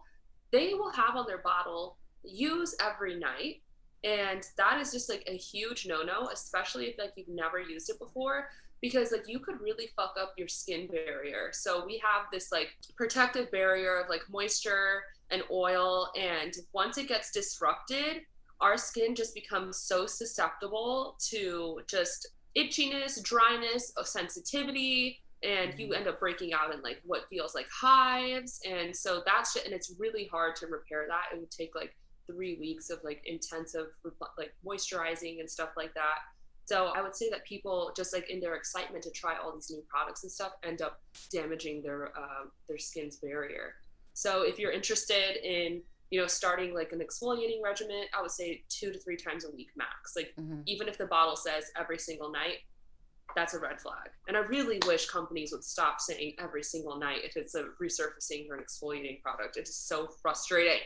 [0.51, 3.63] they will have on their bottle use every night.
[4.05, 7.99] And that is just like a huge no-no especially if like you've never used it
[7.99, 8.49] before
[8.81, 11.51] because like you could really fuck up your skin barrier.
[11.53, 17.09] So we have this like protective barrier of like moisture and oil and once it
[17.09, 18.23] gets disrupted
[18.61, 22.27] our skin just becomes so susceptible to just
[22.57, 25.95] itchiness, dryness, sensitivity, and you Mm-hmm.
[25.95, 28.61] end up breaking out in like what feels like hives.
[28.69, 31.35] And so that's and it's really hard to repair that.
[31.35, 31.97] It would take like
[32.27, 33.87] three weeks of like intensive
[34.37, 36.19] like moisturizing and stuff like that.
[36.65, 39.71] So I would say that people just like in their excitement to try all these
[39.71, 41.01] new products and stuff end up
[41.33, 43.75] damaging their uh, their skin's barrier.
[44.13, 48.65] So if you're interested in you know starting like an exfoliating regimen, I would say
[48.69, 50.15] two to three times a week max.
[50.17, 50.63] Like Mhm.
[50.67, 52.59] even if the bottle says every single night,
[53.37, 54.11] that's a red flag.
[54.27, 58.49] And I really wish companies would stop saying every single night if it's a resurfacing
[58.51, 59.57] or an exfoliating product.
[59.57, 60.81] It is so frustrating.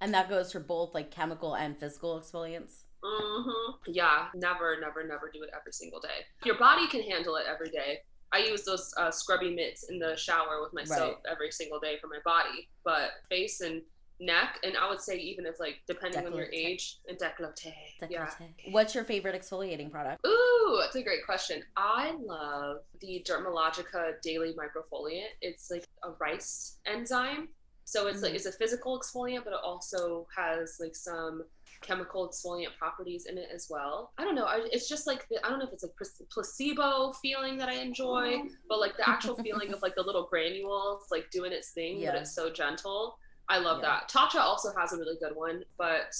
[0.00, 2.84] And that goes for both like chemical and physical exfoliants.
[3.04, 6.24] hmm Yeah, never, never, never do it every single day.
[6.44, 7.98] Your body can handle it every day.
[8.32, 10.88] I use those uh, scrubby mitts in the shower with my Right.
[10.98, 13.82] soap every single day for my body, but face and
[14.22, 17.74] neck, and I would say even if like depending on your age, and décolleté.
[18.08, 18.30] Yeah.
[18.70, 20.24] What's your favorite exfoliating product?
[20.26, 21.62] Ooh, that's a great question.
[21.76, 25.26] I love the Dermalogica Daily Microfoliant.
[25.40, 27.48] It's like a rice enzyme.
[27.84, 28.36] So it's like Mhm.
[28.36, 31.44] it's a physical exfoliant, but it also has like some
[31.82, 34.12] chemical exfoliant properties in it as well.
[34.16, 34.44] I don't know.
[34.44, 35.90] I, it's just like the, I don't know if it's a
[36.30, 41.06] placebo feeling that I enjoy, but like the actual feeling of like the little granules
[41.10, 42.12] like doing its thing, Yeah.
[42.12, 43.18] but it's so gentle.
[43.48, 44.00] I love Yeah.
[44.00, 44.08] that.
[44.10, 46.14] Tatcha also has a really good one, but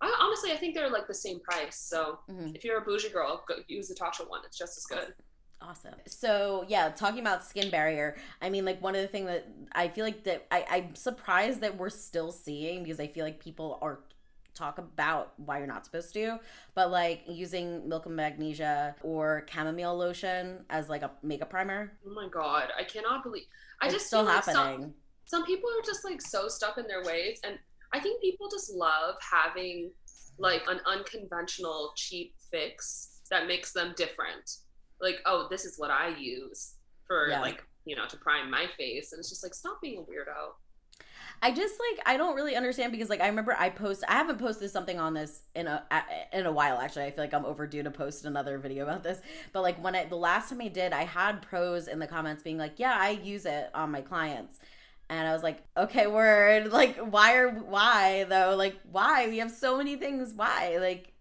[0.00, 1.76] I, honestly, I think they're like the same price.
[1.76, 2.54] So Mhm.
[2.54, 4.42] if you're a bougie girl, go use the Tatcha one.
[4.44, 5.14] It's just as good.
[5.60, 5.94] Awesome.
[6.06, 8.16] So yeah, talking about skin barrier.
[8.40, 11.60] I mean, like one of the things that I feel like that I, I'm surprised
[11.62, 13.98] that we're still seeing because I feel like people are
[14.54, 16.38] talk about why you're not supposed to,
[16.74, 21.92] but like using milk and magnesia or chamomile lotion as like a makeup primer.
[22.06, 23.46] Oh my god, I cannot believe.
[23.80, 24.80] I it's just still feel like happening.
[24.82, 24.94] some,
[25.28, 27.58] some people are just like so stuck in their ways, and
[27.92, 29.90] I think people just love having
[30.38, 34.50] like an unconventional cheap fix that makes them different.
[35.00, 36.74] Like, oh, this is what I use
[37.06, 37.40] for Yeah.
[37.40, 40.54] like you know to prime my face, and it's just like stop being a weirdo.
[41.40, 44.38] I just like I don't really understand because like I remember I post I haven't
[44.38, 47.04] posted something on this in a a- in a while actually.
[47.04, 49.20] I feel like I'm overdue to post another video about this.
[49.52, 52.42] But like when I the last time I did, I had pros in the comments
[52.42, 54.58] being like, "Yeah, I use it on my clients."
[55.10, 56.70] And I was like, "Okay, word.
[56.72, 58.54] Like why are why though?
[58.56, 59.28] Like why?
[59.28, 60.32] We have so many things.
[60.34, 60.76] Why?
[60.78, 61.12] Like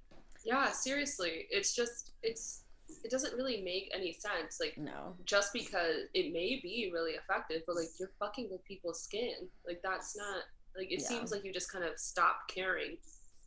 [0.43, 2.63] Yeah, seriously, it's just it's
[3.03, 4.57] it doesn't really make any sense.
[4.59, 5.15] Like no.
[5.25, 9.47] just because it may be really effective, but like you're fucking with people's skin.
[9.65, 10.43] Like that's not
[10.75, 11.07] like it Yeah.
[11.07, 12.97] seems like you just kind of stop caring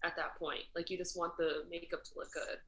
[0.04, 0.62] at that point.
[0.74, 2.58] Like you just want the makeup to look good.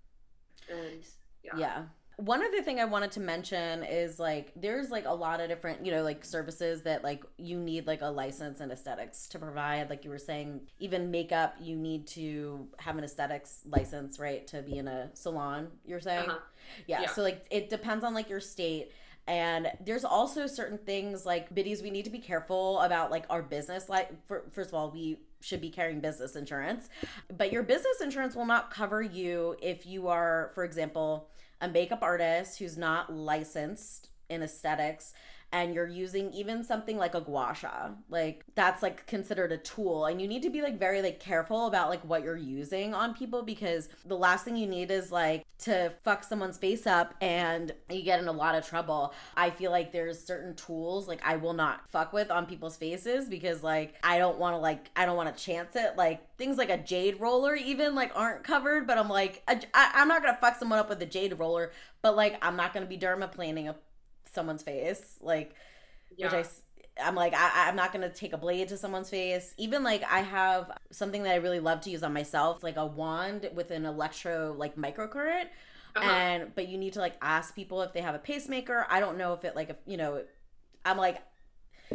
[0.76, 1.02] And
[1.42, 1.56] yeah.
[1.56, 1.82] Yeah.
[2.24, 5.84] One other thing I wanted to mention is like there's like a lot of different,
[5.84, 9.90] you know, like services that like you need like a license in aesthetics to provide.
[9.90, 14.46] Like you were saying, even makeup, you need to have an aesthetics license, right?
[14.48, 16.28] To be in a salon, you're saying?
[16.30, 16.38] Uh-huh.
[16.86, 17.02] Yeah.
[17.02, 17.08] Yeah.
[17.08, 18.92] So like it depends on like your state.
[19.26, 23.42] And there's also certain things like biddies we need to be careful about like our
[23.42, 26.88] business like for, first of all we should be carrying business insurance
[27.36, 31.28] but your business insurance will not cover you if you are for example
[31.62, 35.14] a makeup artist who's not licensed in aesthetics
[35.53, 37.90] and you're using even something like a gua sha.
[38.09, 40.07] Like that's like considered a tool.
[40.07, 43.14] And you need to be like very like careful about like what you're using on
[43.14, 47.72] people because the last thing you need is like to fuck someone's face up and
[47.88, 49.14] you get in a lot of trouble.
[49.36, 53.28] I feel like there's certain tools like i will not fuck with on people's faces
[53.28, 55.96] because like i don't want to like i don't want to chance it.
[55.96, 59.92] Like things like a jade roller even like aren't covered but i'm like I, I,
[59.94, 61.70] i'm not gonna fuck someone up with a jade roller
[62.03, 63.76] but like i'm not gonna be dermaplaning a
[64.35, 65.55] someone's face like
[66.16, 66.26] Yeah.
[66.26, 69.55] which I I'm like I, I'm not gonna take a blade to someone's face.
[69.57, 72.85] Even like I have something that I really love to use on myself, like a
[72.87, 75.47] wand with an electro like microcurrent,
[75.97, 76.11] Uh-huh.
[76.11, 78.87] and but you need to like ask people if they have a pacemaker.
[78.91, 80.22] I don't know if it like if you know,
[80.85, 81.22] I'm like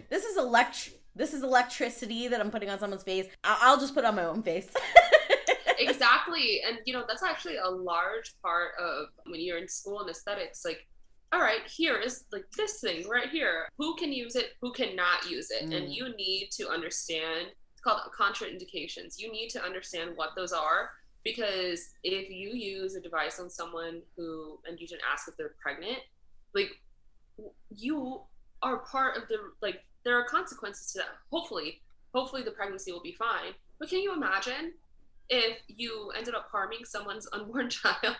[0.09, 3.27] this is elect this is electricity that I'm putting on someone's face.
[3.43, 4.69] I- I'll just put it on my own face.
[5.79, 6.61] exactly.
[6.67, 10.63] And you know, that's actually a large part of when you're in school in aesthetics,
[10.65, 10.87] like
[11.33, 13.67] all right, here is like this thing right here.
[13.77, 14.51] Who can use it?
[14.61, 15.63] Who cannot use it?
[15.63, 15.93] And Mm.
[15.93, 17.49] you need to understand.
[17.73, 19.19] It's called contraindications.
[19.19, 20.91] You need to understand what those are
[21.23, 25.55] because if you use a device on someone who and you didn't ask if they're
[25.61, 25.99] pregnant,
[26.55, 26.71] like
[27.69, 28.21] you
[28.63, 31.09] are part of the like there are consequences to that.
[31.31, 31.81] Hopefully,
[32.13, 33.53] hopefully the pregnancy will be fine.
[33.79, 34.73] But can you imagine
[35.29, 38.15] if you ended up harming someone's unborn child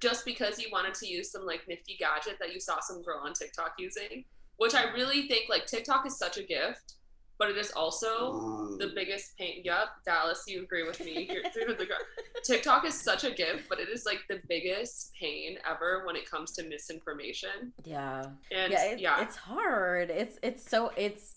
[0.00, 3.20] just because you wanted to use some like nifty gadget that you saw some girl
[3.24, 4.24] on TikTok using?
[4.56, 6.94] Which I really think like TikTok is such a gift
[7.38, 8.94] but it is also the mm.
[8.94, 9.62] biggest pain.
[9.64, 11.30] Yep, Dallas, you agree with me.
[11.30, 11.98] You're, you're the girl.
[12.44, 16.28] TikTok is such a gift, but it is like the biggest pain ever when it
[16.28, 17.72] comes to misinformation.
[17.84, 18.24] Yeah.
[18.50, 20.10] And yeah, yeah, it's, it's hard.
[20.10, 21.36] It's it's so it's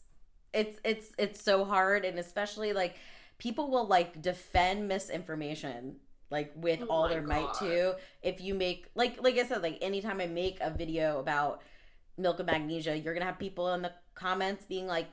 [0.54, 2.96] it's it's it's so hard and especially like
[3.42, 5.96] people will like defend misinformation
[6.30, 7.94] like with Oh all their might too.
[8.22, 11.62] If you make like like I said, like anytime I make a video about
[12.18, 15.08] milk and magnesia, you're gonna have people in the comments being like,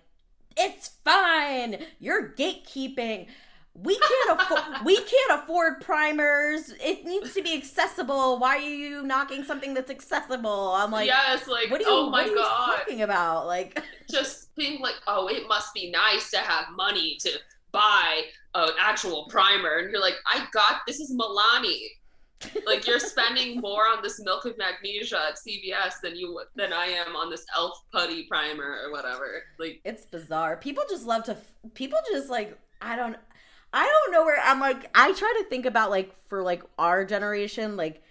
[0.57, 3.29] It's fine, you're gatekeeping.
[3.72, 6.70] We can't afford we can't afford primers.
[6.85, 8.39] It needs to be accessible.
[8.39, 10.74] Why are you knocking something that's accessible?
[10.74, 13.47] I'm like yes, like what are you, oh my what are you god, talking about?
[13.47, 17.31] Like, just being like oh, it must be nice to have money to
[17.72, 18.22] buy
[18.54, 21.80] an actual primer, and you're like, I got this is Milani.
[22.66, 26.86] like you're spending more on this milk of magnesia at CVS than you than I
[26.86, 29.42] am on this Elf putty primer or whatever.
[29.58, 30.56] Like it's bizarre.
[30.56, 31.36] People just love to.
[31.74, 33.16] People just like I don't.
[33.72, 34.90] I don't know where I'm like.
[34.94, 38.02] I try to think about like for like our generation, like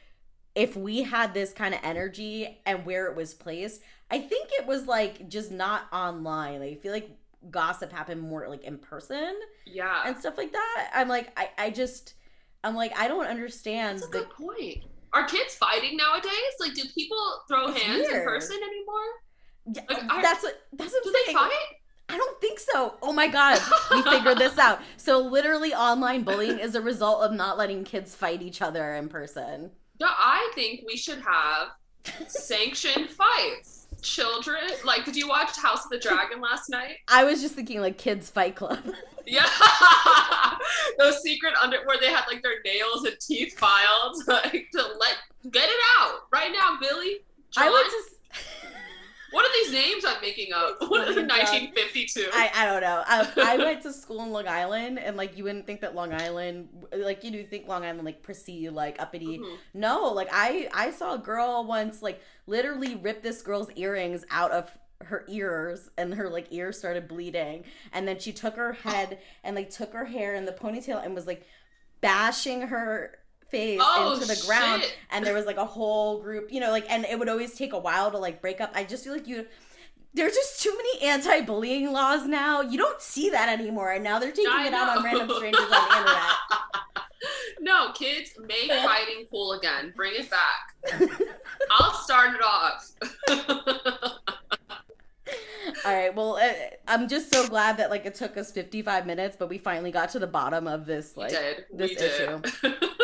[0.55, 3.81] if we had this kind of energy and where it was placed.
[4.09, 6.61] I think it was like just not online.
[6.61, 7.11] Like I feel like
[7.51, 9.35] gossip happen more like in person
[9.65, 10.91] yeah, and stuff like that.
[10.93, 12.15] I'm like I I just
[12.63, 14.77] I'm like I don't understand that's a the good point.
[15.13, 16.31] Are kids fighting nowadays?
[16.59, 17.17] Like, do people
[17.47, 19.03] throw hands in person anymore?
[19.73, 21.37] Yeah, Like, I- that's what that's what Do I'm they saying.
[21.37, 21.51] fight?
[22.09, 22.95] I don't think so.
[23.01, 23.59] Oh my god,
[23.91, 24.81] we figured this out.
[24.97, 29.07] So literally online bullying is a result of not letting kids fight each other in
[29.09, 29.71] person.
[29.99, 31.69] No, I think we should have
[32.27, 33.76] sanctioned fights.
[34.01, 36.97] Children, like, did you watch House of the Dragon last night?
[37.07, 38.79] I was just thinking like kids fight club.
[39.29, 39.45] Yeah,
[40.97, 45.17] those secret under where they had like their nails and teeth filed, like to let
[45.51, 47.17] get it out right now, Billy.
[47.51, 48.03] John, I went to
[49.31, 50.77] what are these names I'm making up?
[50.89, 51.49] What are the my God.
[51.49, 52.29] 1952?
[52.33, 53.03] I, I don't know.
[53.05, 56.13] I, I went to school in Long Island, and like you wouldn't think that Long
[56.13, 59.39] Island, like you do think Long Island like prissy, like uppity.
[59.39, 59.57] Mhm.
[59.73, 64.51] No, like I I saw a girl once like literally rip this girl's earrings out
[64.51, 64.71] of
[65.03, 67.63] her ears and her like ears started bleeding
[67.93, 71.13] and then she took her head and like took her hair in the ponytail and
[71.13, 71.45] was like
[72.01, 73.19] bashing her
[73.49, 74.95] face Oh, into the ground shit.
[75.11, 77.73] and there was like a whole group you know like and it would always take
[77.73, 79.45] a while to like break up i just feel like you
[80.13, 84.31] there's just too many anti-bullying laws now you don't see that anymore and now they're
[84.31, 86.35] taking I it out on random strangers on the internet
[87.59, 89.91] No, kids, make fighting cool again.
[89.95, 90.75] Bring it back.
[91.71, 92.91] I'll start it off.
[95.85, 96.15] All right.
[96.15, 96.51] Well, uh,
[96.87, 100.09] I'm just so glad that like it took us 55 minutes, but we finally got
[100.11, 101.31] to the bottom of this like
[101.73, 102.45] this we did.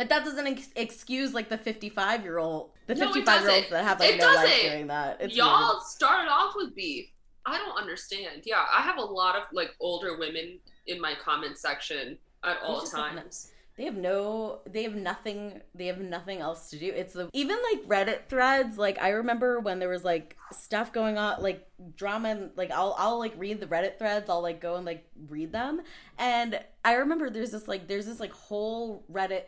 [0.00, 3.68] But that doesn't ex- excuse like the 55 year old, the No, 55 year olds
[3.68, 4.70] that have like It no life doesn't.
[4.70, 5.18] doing that.
[5.20, 5.82] It's Y'all weird.
[5.82, 7.10] started off with beef.
[7.44, 8.44] I don't understand.
[8.46, 12.80] Yeah, I have a lot of like older women in my comment section at all
[12.80, 13.52] times.
[13.76, 16.90] They have no, they have nothing, they have nothing else to do.
[16.90, 18.78] It's the, even like Reddit threads.
[18.78, 22.94] Like I remember when there was like stuff going on, like drama, and like I'll,
[22.98, 24.30] I'll like read the Reddit threads.
[24.30, 25.82] I'll like go and like read them.
[26.18, 29.42] And I remember there's this like, there's this like whole Reddit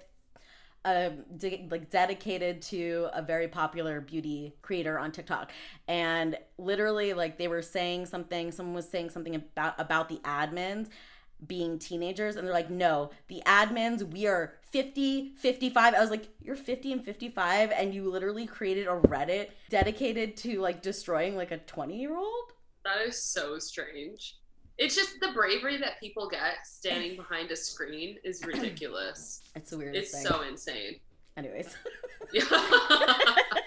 [0.84, 5.52] um de- like dedicated to a very popular beauty creator on TikTok.
[5.88, 10.88] And literally like they were saying something someone was saying something about about the admins
[11.44, 16.28] being teenagers and they're like no the admins we are 50 55 i was like
[16.40, 21.50] you're 50 and 55 and you literally created a reddit dedicated to like destroying like
[21.50, 22.52] a 20 year old
[22.84, 24.36] That is so strange.
[24.78, 29.42] It's just the bravery that people get standing behind a screen is ridiculous.
[29.54, 30.96] it's the weirdest it's thing so insane.
[31.36, 31.76] anyways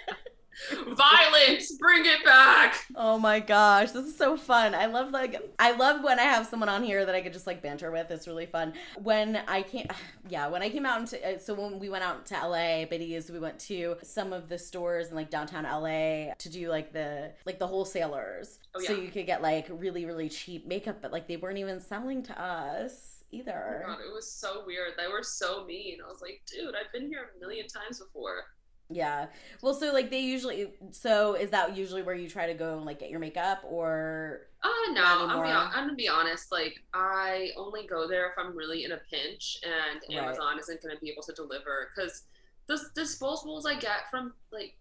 [0.87, 2.85] Violence, bring it back.
[2.95, 4.73] Oh my gosh, this is so fun.
[4.73, 7.47] I love like I love when I have someone on here that I could just
[7.47, 8.09] like banter with.
[8.11, 8.73] It's really fun.
[9.01, 9.87] When I came
[10.29, 13.29] yeah, when I came out into uh, so when we went out to LA, Biddy's,
[13.29, 17.31] we went to some of the stores in like downtown LA to do like the
[17.45, 18.59] like the wholesalers.
[18.75, 21.79] Oh, So you could get like really really cheap makeup, but like they weren't even
[21.79, 23.83] selling to us Oh either.
[23.85, 24.93] my God, it was so weird.
[24.97, 25.97] They were so mean.
[26.05, 28.45] I was like, dude, I've been here a million times before.
[28.89, 29.27] Yeah.
[29.61, 32.85] Well, so like they usually so is that usually where you try to go and
[32.85, 36.51] like get your makeup or Uh, no, I'm, be, I'm gonna be honest.
[36.51, 40.23] Like, I only go there if I'm really in a pinch and Right.
[40.23, 41.89] Amazon isn't gonna be able to deliver.
[41.95, 42.23] Because
[42.67, 44.77] the disposables I get from like,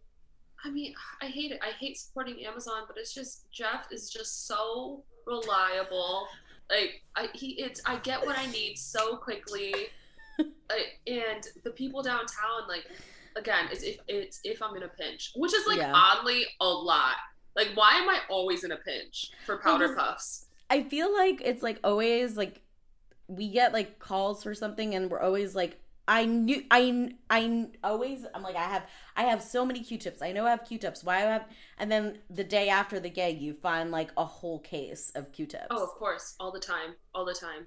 [0.64, 1.60] I mean, I hate it.
[1.62, 6.26] I hate supporting Amazon, but it's just Jeff is just so reliable.
[6.70, 9.74] Like, I he it's I get what I need so quickly.
[10.68, 12.86] Like, and the people downtown, like,
[13.36, 15.92] again, it's if it's if I'm in a pinch, which is like Yeah.
[15.94, 17.16] oddly a lot.
[17.56, 20.46] Like, why am I always in a pinch for powder Well, puffs?
[20.70, 22.60] I feel like it's like always like
[23.28, 28.26] we get like calls for something and we're always like I knew I I always
[28.34, 30.20] I'm like I have I have so many Q-tips.
[30.20, 31.04] I know I have Q-tips.
[31.04, 31.46] Why I have
[31.78, 35.66] and then the day after the gig you find like a whole case of Q-tips.
[35.70, 37.66] Oh, of course, all the time, all the time.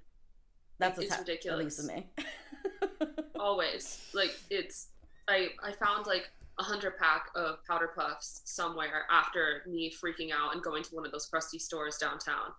[0.79, 1.79] That's it's what's ridiculous.
[1.79, 3.07] At least me.
[3.39, 4.87] Always, like it's
[5.27, 10.53] I I found like a hundred pack of powder puffs somewhere after me freaking out
[10.53, 12.51] and going to one of those crusty stores downtown.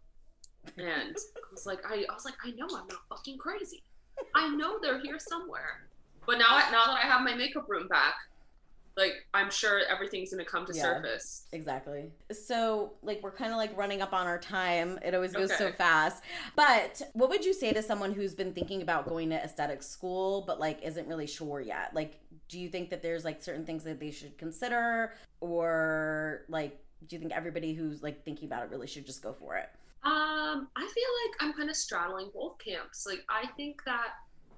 [0.77, 3.83] And I was like, I, I was like, I know I'm not fucking crazy.
[4.35, 5.89] I know they're here somewhere.
[6.27, 8.15] But now, now that I have my makeup room back,
[8.97, 10.83] like I'm sure everything's gonna come to Yeah.
[10.83, 11.47] surface.
[11.53, 12.11] Exactly.
[12.33, 14.99] So, like, we're kind of like running up on our time.
[15.05, 16.23] It always goes so fast.
[16.57, 20.43] But what would you say to someone who's been thinking about going to aesthetic school,
[20.47, 21.95] but like isn't really sure yet?
[21.95, 26.79] Like, do you think that there's like certain things that they should consider, or like,
[27.07, 29.69] do you think everybody who's like thinking about it really should just go for it?
[30.05, 33.07] Um, I feel like I'm kind of straddling both camps.
[33.07, 34.09] Like, I think that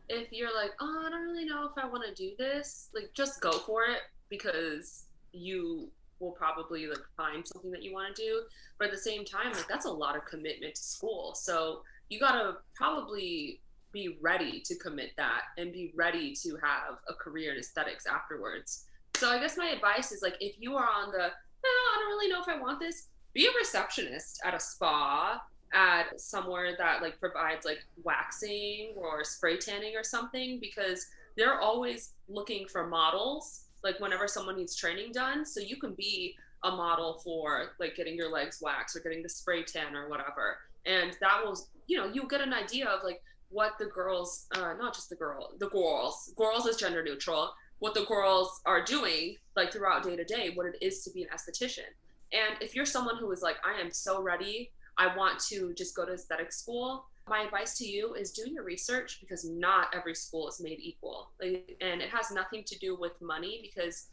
[0.09, 3.11] if you're like, oh, I don't really know if I want to do this, like,
[3.15, 8.23] just go for it because you will probably like find something that you want to
[8.23, 8.43] do.
[8.79, 11.35] But at the same time, like, that's a lot of commitment to school.
[11.35, 13.61] So you gotta probably
[13.93, 18.87] be ready to commit that and be ready to have a career in aesthetics afterwards.
[19.17, 21.29] So I guess my advice is like, if you are on the,
[21.65, 25.41] oh, I don't really know if I want this, be a receptionist at a spa
[25.73, 32.15] at somewhere that like provides like waxing or spray tanning or something because they're always
[32.29, 36.35] looking for models like whenever someone needs training done so you can be
[36.65, 40.59] a model for like getting your legs waxed or getting the spray tan or whatever
[40.87, 44.75] and that will you know you'll get an idea of like what the girls uh
[44.75, 49.37] not just the girl the girls girls is gender neutral what the girls are doing
[49.57, 51.91] like throughout day to day what it is to be an esthetician
[52.33, 55.97] and if you're someone who is like, I am so ready, I want to just
[55.97, 60.15] go to aesthetic school, my advice to you is do your research because not every
[60.15, 61.31] school is made equal.
[61.41, 64.09] Like, and it has nothing to do with money because,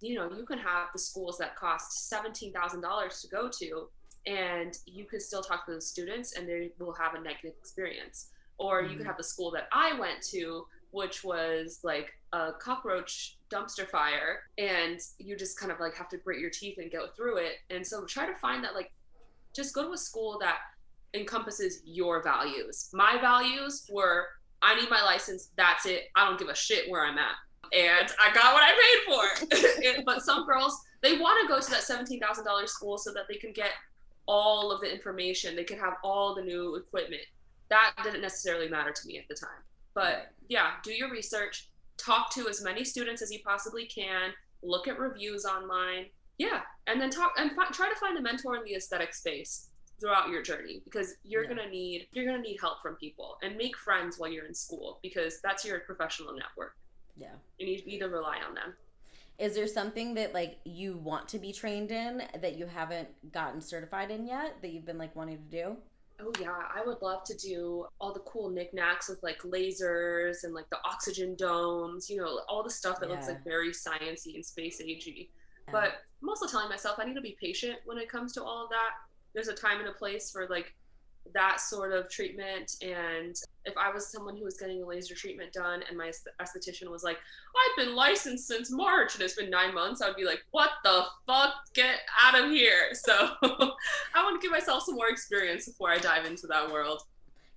[0.00, 3.88] you know, you can have the schools that cost $17,000 to go to
[4.26, 8.28] and you can still talk to the students and they will have a negative experience.
[8.58, 9.08] Or you could Mhm.
[9.08, 15.00] have the school that I went to, which was like a cockroach dumpster fire, and
[15.18, 17.58] you just kind of like have to grit your teeth and go through it.
[17.70, 18.92] And so try to find that like
[19.54, 20.58] just go to a school that
[21.14, 22.90] encompasses your values.
[22.92, 24.28] My values were
[24.62, 26.04] I need my license, that's it.
[26.16, 27.34] I don't give a shit where I'm at.
[27.72, 30.02] And I got what I paid for.
[30.06, 33.52] But some girls, they want to go to that $17,000 school so that they can
[33.52, 33.72] get
[34.26, 35.54] all of the information.
[35.54, 37.22] They can have all the new equipment.
[37.70, 39.62] That didn't necessarily matter to me at the time.
[39.94, 44.88] But yeah, do your research, talk to as many students as you possibly can, look
[44.88, 46.06] at reviews online.
[46.38, 49.68] Yeah, and then talk and fi- try to find a mentor in the aesthetic space
[50.00, 51.48] throughout your journey because you're Yeah.
[51.50, 54.98] gonna need you're gonna need help from people and make friends while you're in school
[55.02, 56.76] because that's your professional network
[57.16, 57.34] Yeah.
[57.60, 58.76] and you need to rely on them.
[59.38, 63.60] Is there something that like you want to be trained in that you haven't gotten
[63.60, 65.76] certified in yet that you've been like wanting to do?
[66.24, 70.54] Oh yeah, I would love to do all the cool knickknacks with like lasers and
[70.54, 74.44] like the oxygen domes, you know, all the stuff that looks like very sciency and
[74.44, 75.28] space agey.
[75.70, 78.64] But I'm also telling myself I need to be patient when it comes to all
[78.64, 78.90] of that.
[79.34, 80.74] There's a time and a place for like
[81.32, 82.76] that sort of treatment.
[82.82, 86.90] And if I was someone who was getting a laser treatment done and my esthetician
[86.90, 90.24] was like, I've been licensed since March and it's been nine months, I would be
[90.24, 91.54] like, what the fuck?
[91.74, 92.90] Get out of here.
[92.94, 93.12] So
[93.42, 97.02] I want to give myself some more experience before I dive into that world.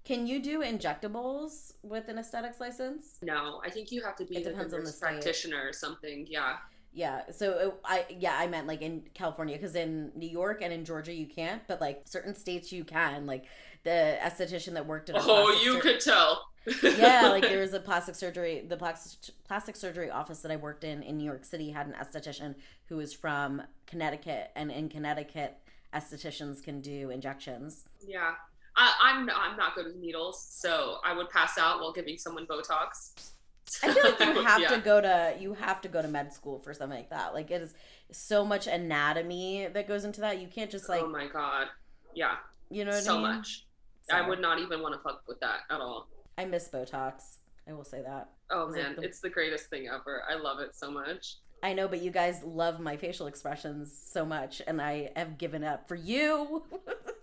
[0.06, 3.18] Can you do injectables with an aesthetics license?
[3.22, 5.08] No, I think you have to be It a depends on the nurse state.
[5.10, 6.26] practitioner or something.
[6.30, 6.56] Yeah.
[6.98, 7.22] Yeah.
[7.32, 10.84] So uh, I yeah I meant like in California because in New York and in
[10.84, 13.28] Georgia you can't, but like certain states you can.
[13.28, 13.46] Like
[13.84, 16.44] the esthetician that worked at a Oh, you sur- could tell.
[16.82, 20.84] yeah, like there was a plastic surgery, the plastic plastic surgery office that I worked
[20.84, 22.56] in in New York City had an esthetician
[22.90, 25.56] who was from Connecticut, and in Connecticut,
[25.94, 27.84] estheticians can do injections.
[28.06, 28.32] Yeah.
[28.76, 32.46] I, I'm I'm not good with needles, so I would pass out while giving someone
[32.48, 33.32] Botox.
[33.84, 34.68] I feel like you have Yeah.
[34.70, 37.34] to go to you have to go to med school for something like that.
[37.34, 37.74] Like it is
[38.12, 40.40] so much anatomy that goes into that.
[40.40, 41.68] You can't just oh like oh my god.
[42.16, 42.36] Yeah.
[42.70, 43.22] you know what so I mean.
[43.38, 43.66] much.
[44.12, 46.08] I would not even want to fuck with that at all.
[46.38, 47.38] I miss Botox.
[47.68, 48.30] I will say that.
[48.50, 50.24] Oh man, the- it's the greatest thing ever.
[50.30, 51.36] I love it so much.
[51.64, 55.64] I know, but you guys love my facial expressions so much, and I have given
[55.64, 56.64] up for you.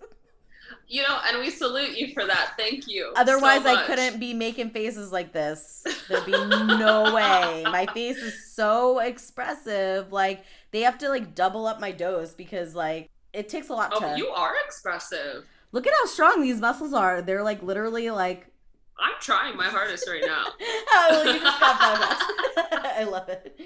[0.86, 2.52] You know, and we salute you for that.
[2.58, 3.12] Thank you.
[3.14, 5.84] so Otherwise, I couldn't be making faces like this.
[6.08, 7.62] There'd be no way.
[7.64, 10.12] My face is so expressive.
[10.12, 13.92] Like they have to like double up my dose because like it takes a lot
[13.94, 15.44] Oh, to you are expressive.
[15.72, 17.22] Look at how strong these muscles are.
[17.22, 18.46] They're like literally like
[18.98, 20.44] I'm trying my hardest right now.
[20.60, 22.22] oh, well, you just got bonus.
[22.84, 23.58] I love it.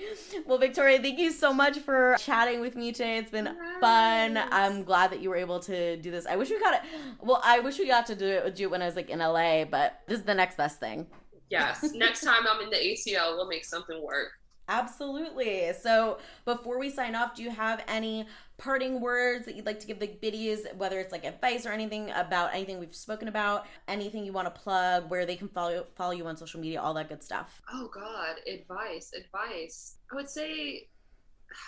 [0.47, 3.19] Well, Victoria, thank you so much for chatting with me today.
[3.19, 3.81] It's been yes.
[3.81, 4.39] fun.
[4.51, 6.27] I'm glad that you were able to do this.
[6.27, 6.81] I wish we got it.
[7.21, 9.19] Well, I wish we got to do it, do it when I was like in
[9.19, 11.07] LA, but this is the next best thing.
[11.51, 11.83] Yes.
[11.95, 14.33] Next time I'm in the ATL, we'll make something work.
[14.69, 15.73] Absolutely.
[15.81, 18.27] So before we sign off, do you have any
[18.59, 22.11] parting words that you'd like to give the biddies, whether it's like advice or anything
[22.11, 26.11] about anything we've spoken about, anything you want to plug, where they can follow follow
[26.11, 27.63] you on social media, all that good stuff?
[27.73, 29.97] Oh God, advice, advice.
[30.13, 30.89] I would say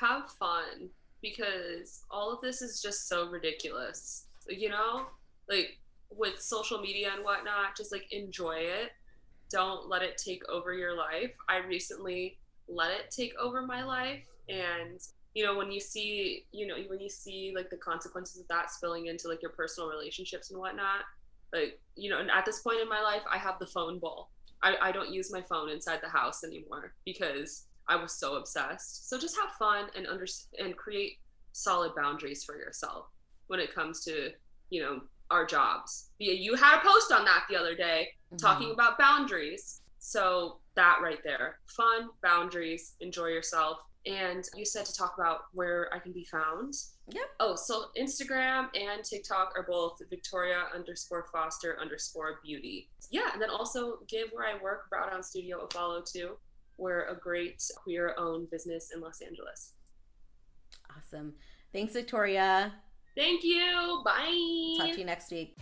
[0.01, 0.91] have fun
[1.23, 4.27] because all of this is just so ridiculous.
[4.49, 5.07] You know,
[5.49, 5.79] like
[6.11, 8.91] with social media and whatnot, just like enjoy it.
[9.51, 11.33] Don't let it take over your life.
[11.49, 12.39] I recently
[12.69, 15.01] let it take over my life and
[15.35, 18.71] you know when you see you know when you see like the consequences of that
[18.71, 21.03] spilling into like your personal relationships and whatnot
[21.53, 24.29] like you know and at this point in my life i have the phone bowl
[24.63, 29.09] I, I don't use my phone inside the house anymore because i was so obsessed.
[29.09, 30.27] So just have fun and under
[30.59, 31.19] and create
[31.53, 33.07] solid boundaries for yourself
[33.49, 34.31] when it comes to
[34.71, 35.01] you know
[35.31, 36.11] our jobs.
[36.19, 38.37] Yeah, you had a post on that the other day mm-hmm.
[38.37, 39.81] talking about boundaries.
[39.99, 45.89] So that right there fun boundaries enjoy yourself and you said to talk about where
[45.93, 46.75] i can be found.
[47.13, 47.25] Yep.
[47.41, 52.89] Oh so instagram and tiktok are both victoria underscore foster underscore beauty.
[53.11, 56.37] Yeah and then also give where i work Browdown studio a follow too.
[56.79, 59.73] We're a great queer owned business in los angeles.
[60.97, 61.35] Awesome.
[61.73, 62.73] Thanks victoria
[63.21, 65.55] thank you bye talk to you next week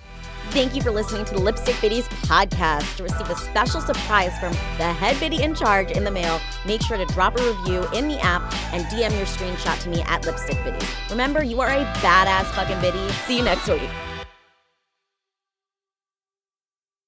[0.50, 2.96] Thank you for listening to the Lipstick Biddies podcast.
[2.96, 6.80] To receive a special surprise from the head biddy in charge in the mail, make
[6.80, 8.42] sure to drop a review in the app
[8.72, 10.88] and DM your screenshot to me at Lipstick Biddies.
[11.11, 13.12] Remember, you are a badass fucking biddy.
[13.26, 13.90] See you next week.